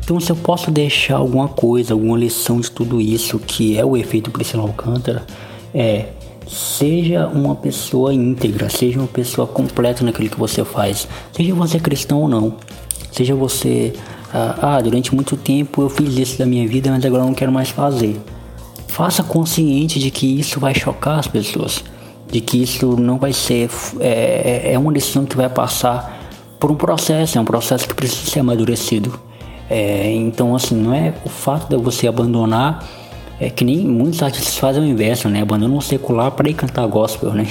Então, 0.04 0.20
se 0.20 0.32
eu 0.32 0.36
posso 0.36 0.72
deixar 0.72 1.18
alguma 1.18 1.48
coisa, 1.48 1.94
alguma 1.94 2.18
lição 2.18 2.60
de 2.60 2.72
tudo 2.72 3.00
isso, 3.00 3.38
que 3.38 3.78
é 3.78 3.86
o 3.86 3.96
efeito 3.96 4.32
Priscila 4.32 4.64
Alcântara, 4.64 5.26
é 5.74 6.06
seja 6.48 7.28
uma 7.28 7.56
pessoa 7.56 8.14
íntegra, 8.14 8.70
seja 8.70 9.00
uma 9.00 9.08
pessoa 9.08 9.48
completa 9.48 10.04
naquilo 10.04 10.30
que 10.30 10.40
você 10.40 10.66
faz, 10.66 11.08
seja 11.32 11.54
você 11.54 11.80
cristão 11.80 12.22
ou 12.22 12.28
não, 12.28 12.56
seja 13.12 13.34
você 13.34 13.94
ah, 14.34 14.76
ah, 14.78 14.82
durante 14.82 15.14
muito 15.14 15.36
tempo 15.36 15.82
eu 15.82 15.90
fiz 15.90 16.18
isso 16.18 16.38
da 16.38 16.46
minha 16.46 16.68
vida, 16.68 16.90
mas 16.90 17.06
agora 17.06 17.24
eu 17.24 17.28
não 17.28 17.34
quero 17.34 17.52
mais 17.52 17.70
fazer. 17.70 18.20
Faça 18.88 19.24
consciente 19.24 20.00
de 20.00 20.10
que 20.10 20.40
isso 20.40 20.60
vai 20.60 20.74
chocar 20.74 21.20
as 21.20 21.28
pessoas, 21.28 21.84
de 22.30 22.40
que 22.42 22.62
isso 22.62 22.96
não 22.98 23.18
vai 23.18 23.34
ser 23.34 23.70
é, 24.00 24.64
é, 24.70 24.74
é 24.74 24.80
uma 24.80 24.92
decisão 24.92 25.26
que 25.26 25.36
vai 25.36 25.50
passar 25.50 26.20
por 26.60 26.72
um 26.72 26.76
processo, 26.76 27.38
é 27.38 27.42
um 27.42 27.46
processo 27.46 27.88
que 27.88 27.94
precisa 27.94 28.30
ser 28.30 28.40
amadurecido. 28.40 29.20
É, 29.70 30.12
então 30.12 30.56
assim 30.56 30.76
não 30.76 30.94
é 30.94 31.14
o 31.26 31.30
fato 31.30 31.70
de 31.70 31.82
você 31.82 32.08
abandonar 32.08 32.86
é 33.42 33.50
que 33.50 33.66
nem 33.66 33.80
muitos 33.80 34.22
artistas 34.22 34.56
fazem 34.56 34.84
o 34.84 34.86
inverso, 34.86 35.28
né? 35.28 35.42
Abandonam 35.42 35.78
o 35.78 35.82
secular 35.82 36.30
para 36.30 36.48
ir 36.48 36.54
cantar 36.54 36.86
gospel, 36.86 37.34
né? 37.34 37.48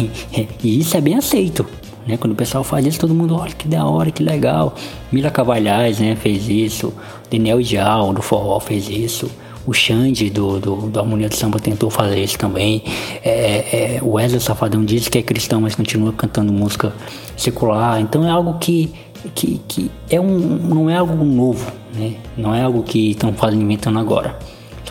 e 0.62 0.78
isso 0.78 0.94
é 0.94 1.00
bem 1.00 1.16
aceito. 1.16 1.64
Né? 2.06 2.18
Quando 2.18 2.34
o 2.34 2.36
pessoal 2.36 2.62
faz 2.62 2.84
isso, 2.84 3.00
todo 3.00 3.14
mundo, 3.14 3.34
olha 3.34 3.52
que 3.52 3.66
da 3.66 3.82
hora, 3.86 4.10
que 4.10 4.22
legal. 4.22 4.74
Mila 5.10 5.30
Cavalhais 5.30 6.00
né, 6.00 6.14
fez 6.16 6.50
isso, 6.50 6.92
Daniel 7.30 7.62
Dial 7.62 8.12
do 8.12 8.20
Forró 8.20 8.60
fez 8.60 8.90
isso, 8.90 9.30
o 9.66 9.72
Xande 9.72 10.28
do, 10.28 10.60
do, 10.60 10.76
do 10.90 11.00
Harmonia 11.00 11.30
do 11.30 11.34
Samba 11.34 11.58
tentou 11.58 11.88
fazer 11.88 12.22
isso 12.22 12.36
também. 12.36 12.82
É, 13.24 13.96
é, 13.96 14.00
o 14.02 14.12
Wesley 14.12 14.40
Safadão 14.40 14.84
disse 14.84 15.08
que 15.08 15.16
é 15.16 15.22
cristão, 15.22 15.62
mas 15.62 15.74
continua 15.74 16.12
cantando 16.12 16.52
música 16.52 16.92
secular. 17.38 18.00
Então 18.02 18.26
é 18.26 18.30
algo 18.30 18.58
que, 18.58 18.92
que, 19.34 19.60
que 19.66 19.90
é 20.10 20.20
um, 20.20 20.38
não 20.38 20.90
é 20.90 20.96
algo 20.96 21.24
novo, 21.24 21.72
né? 21.94 22.16
não 22.36 22.54
é 22.54 22.62
algo 22.62 22.82
que 22.82 23.12
estão 23.12 23.32
fazendo 23.32 23.62
inventando 23.62 23.98
agora. 23.98 24.36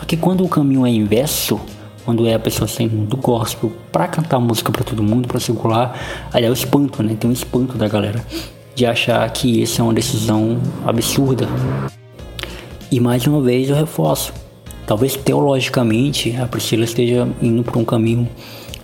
Só 0.02 0.06
que 0.06 0.16
quando 0.16 0.44
o 0.44 0.48
caminho 0.48 0.84
é 0.84 0.90
inverso, 0.90 1.60
quando 2.04 2.26
é 2.26 2.34
a 2.34 2.38
pessoa 2.38 2.66
saindo 2.66 3.06
do 3.06 3.16
gospel 3.16 3.70
para 3.92 4.08
cantar 4.08 4.40
música 4.40 4.72
para 4.72 4.82
todo 4.82 5.00
mundo, 5.00 5.28
para 5.28 5.38
circular, 5.38 5.96
aí 6.32 6.44
é 6.44 6.50
o 6.50 6.52
espanto, 6.52 7.04
né? 7.04 7.16
Tem 7.18 7.30
um 7.30 7.32
espanto 7.32 7.78
da 7.78 7.86
galera 7.86 8.20
de 8.74 8.84
achar 8.84 9.30
que 9.30 9.62
isso 9.62 9.80
é 9.80 9.84
uma 9.84 9.94
decisão 9.94 10.58
absurda. 10.84 11.46
E 12.90 12.98
mais 12.98 13.24
uma 13.28 13.40
vez 13.40 13.70
eu 13.70 13.76
reforço, 13.76 14.32
talvez 14.88 15.14
teologicamente 15.14 16.36
a 16.36 16.46
Priscila 16.48 16.82
esteja 16.82 17.28
indo 17.40 17.62
por 17.62 17.76
um 17.76 17.84
caminho 17.84 18.28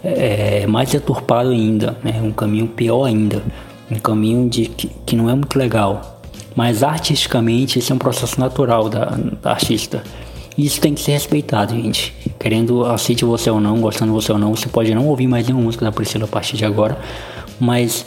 é, 0.04 0.68
mais 0.68 0.88
deturpado 0.88 1.50
ainda, 1.50 1.98
né? 2.04 2.20
um 2.22 2.30
caminho 2.30 2.68
pior 2.68 3.06
ainda, 3.06 3.42
um 3.90 3.98
caminho 3.98 4.48
de 4.48 4.66
que, 4.66 4.88
que 5.04 5.16
não 5.16 5.28
é 5.28 5.34
muito 5.34 5.58
legal. 5.58 6.20
Mas 6.54 6.84
artisticamente 6.84 7.80
esse 7.80 7.90
é 7.90 7.94
um 7.96 7.98
processo 7.98 8.38
natural 8.38 8.88
da, 8.88 9.06
da 9.42 9.50
artista. 9.50 10.04
Isso 10.58 10.80
tem 10.80 10.92
que 10.92 11.00
ser 11.00 11.12
respeitado, 11.12 11.72
gente. 11.72 12.12
Querendo 12.36 12.84
aceite 12.84 13.24
você 13.24 13.48
ou 13.48 13.60
não, 13.60 13.80
gostando 13.80 14.12
você 14.12 14.32
ou 14.32 14.38
não, 14.38 14.56
você 14.56 14.68
pode 14.68 14.92
não 14.92 15.06
ouvir 15.06 15.28
mais 15.28 15.46
nenhuma 15.46 15.62
música 15.62 15.84
da 15.84 15.92
Priscila 15.92 16.24
a 16.24 16.28
partir 16.28 16.56
de 16.56 16.64
agora, 16.64 16.98
mas 17.60 18.04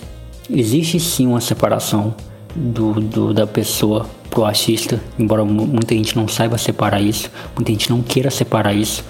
existe 0.49 0.99
sim 0.99 1.27
uma 1.27 1.39
separação 1.39 2.13
do, 2.53 2.99
do 2.99 3.33
da 3.33 3.47
pessoa 3.47 4.05
pro 4.29 4.43
artista, 4.43 4.99
embora 5.17 5.45
muita 5.45 5.95
gente 5.95 6.13
não 6.17 6.27
saiba 6.27 6.57
separar 6.57 6.99
isso, 6.99 7.31
muita 7.55 7.71
gente 7.71 7.89
não 7.89 8.01
queira 8.01 8.29
separar 8.29 8.73
isso, 8.73 9.03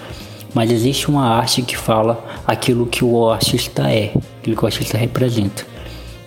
mas 0.53 0.69
existe 0.69 1.09
uma 1.09 1.25
arte 1.25 1.63
que 1.63 1.75
fala 1.75 2.23
aquilo 2.45 2.85
que 2.85 3.03
o 3.03 3.27
artista 3.27 3.91
é, 3.91 4.11
aquilo 4.39 4.55
que 4.55 4.63
o 4.63 4.67
artista 4.67 4.99
representa. 4.99 5.65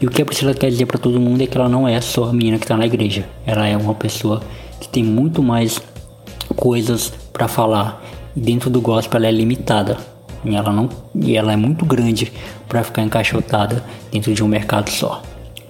E 0.00 0.07
o 0.07 0.11
que 0.11 0.20
a 0.20 0.24
Priscila 0.24 0.53
quer 0.53 0.68
dizer 0.68 0.87
para 0.87 0.98
todo 0.98 1.20
mundo 1.20 1.40
é 1.42 1.46
que 1.46 1.57
ela 1.57 1.68
não 1.68 1.87
é 1.87 2.00
só 2.00 2.24
a 2.24 2.33
menina 2.33 2.59
que 2.59 2.64
está 2.64 2.77
na 2.77 2.87
igreja, 2.87 3.24
ela 3.46 3.68
é 3.68 3.77
uma 3.77 3.94
pessoa 3.94 4.42
que 4.81 4.88
tem 4.88 5.05
muito 5.05 5.40
mais 5.40 5.81
coisas 6.56 7.12
para 7.32 7.48
falar. 7.48 8.02
E 8.36 8.40
dentro 8.40 8.70
do 8.70 8.80
gospel 8.80 9.18
ela 9.18 9.28
é 9.28 9.32
limitada. 9.32 9.96
E 10.44 10.54
ela, 10.54 10.72
não, 10.72 10.88
e 11.14 11.36
ela 11.36 11.52
é 11.52 11.56
muito 11.56 11.86
grande 11.86 12.30
para 12.68 12.84
ficar 12.84 13.02
encaixotada 13.02 13.82
dentro 14.12 14.34
de 14.34 14.42
um 14.44 14.48
mercado 14.48 14.90
só. 14.90 15.22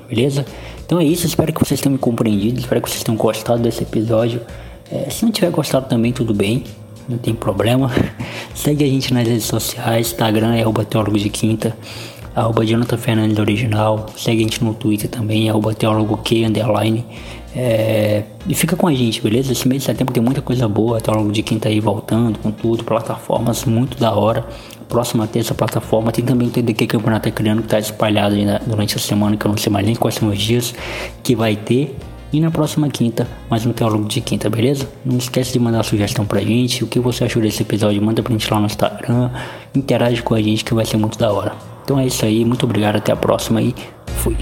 Beleza? 0.08 0.44
Então 0.84 1.00
é 1.00 1.04
isso, 1.04 1.26
espero 1.26 1.52
que 1.52 1.64
vocês 1.64 1.80
tenham 1.80 1.92
me 1.92 1.98
compreendido, 1.98 2.58
espero 2.58 2.80
que 2.82 2.90
vocês 2.90 3.02
tenham 3.02 3.16
gostado 3.16 3.62
desse 3.62 3.82
episódio. 3.82 4.40
É, 4.90 5.08
se 5.08 5.24
não 5.24 5.32
tiver 5.32 5.50
gostado 5.50 5.88
também, 5.88 6.12
tudo 6.12 6.34
bem, 6.34 6.64
não 7.08 7.16
tem 7.16 7.34
problema. 7.34 7.90
Segue 8.54 8.84
a 8.84 8.86
gente 8.86 9.14
nas 9.14 9.26
redes 9.26 9.44
sociais, 9.44 10.08
Instagram 10.08 10.54
é 10.54 10.62
arroba 10.62 10.84
teólogo 10.84 11.18
de 11.18 11.30
quinta, 11.30 11.76
arroba 12.34 12.66
Jonathan 12.66 12.98
Fernandes 12.98 13.38
original. 13.38 14.06
Segue 14.16 14.40
a 14.40 14.42
gente 14.42 14.62
no 14.62 14.74
Twitter 14.74 15.08
também, 15.08 15.48
arroba 15.48 15.74
teólogo 15.74 16.18
Q 16.18 16.44
underline. 16.44 17.04
É, 17.56 18.24
e 18.48 18.54
fica 18.54 18.74
com 18.74 18.88
a 18.88 18.92
gente, 18.92 19.20
beleza? 19.20 19.52
Esse 19.52 19.68
mês 19.68 19.82
de 19.82 19.86
setembro 19.86 20.12
tem 20.12 20.22
muita 20.22 20.42
coisa 20.42 20.66
boa, 20.68 20.98
até 20.98 21.10
ao 21.10 21.18
longo 21.18 21.30
de 21.30 21.42
quinta 21.42 21.68
aí 21.68 21.78
voltando 21.78 22.38
com 22.38 22.50
tudo, 22.50 22.82
plataformas 22.82 23.64
muito 23.64 23.98
da 23.98 24.12
hora. 24.12 24.44
Próxima 24.88 25.26
terça 25.26 25.54
plataforma 25.54 26.10
tem 26.10 26.24
também 26.24 26.48
o 26.48 26.50
TDQ 26.50 26.86
Campeonato 26.86 27.30
Criando 27.32 27.62
que 27.62 27.68
tá 27.68 27.78
espalhado 27.78 28.34
aí 28.34 28.44
na, 28.44 28.58
durante 28.58 28.96
a 28.96 28.98
semana, 28.98 29.36
que 29.36 29.46
eu 29.46 29.50
não 29.50 29.56
sei 29.56 29.72
mais 29.72 29.86
nem 29.86 29.94
quais 29.94 30.16
são 30.16 30.28
os 30.28 30.38
dias 30.38 30.74
que 31.22 31.34
vai 31.36 31.56
ter. 31.56 31.96
E 32.32 32.40
na 32.40 32.50
próxima 32.50 32.88
quinta, 32.88 33.28
mais 33.48 33.64
um 33.64 33.72
teólogo 33.72 34.08
de 34.08 34.20
quinta, 34.20 34.50
beleza? 34.50 34.88
Não 35.04 35.16
esquece 35.16 35.52
de 35.52 35.60
mandar 35.60 35.84
sugestão 35.84 36.26
pra 36.26 36.40
gente. 36.40 36.82
O 36.82 36.86
que 36.88 36.98
você 36.98 37.24
achou 37.24 37.40
desse 37.40 37.62
episódio? 37.62 38.02
Manda 38.02 38.24
pra 38.24 38.32
gente 38.32 38.52
lá 38.52 38.58
no 38.58 38.66
Instagram. 38.66 39.30
Interage 39.72 40.20
com 40.20 40.34
a 40.34 40.42
gente 40.42 40.64
que 40.64 40.74
vai 40.74 40.84
ser 40.84 40.96
muito 40.96 41.16
da 41.16 41.32
hora. 41.32 41.52
Então 41.84 41.98
é 42.00 42.06
isso 42.06 42.24
aí, 42.24 42.44
muito 42.44 42.64
obrigado, 42.64 42.96
até 42.96 43.12
a 43.12 43.16
próxima 43.16 43.62
e 43.62 43.72
fui. 44.16 44.36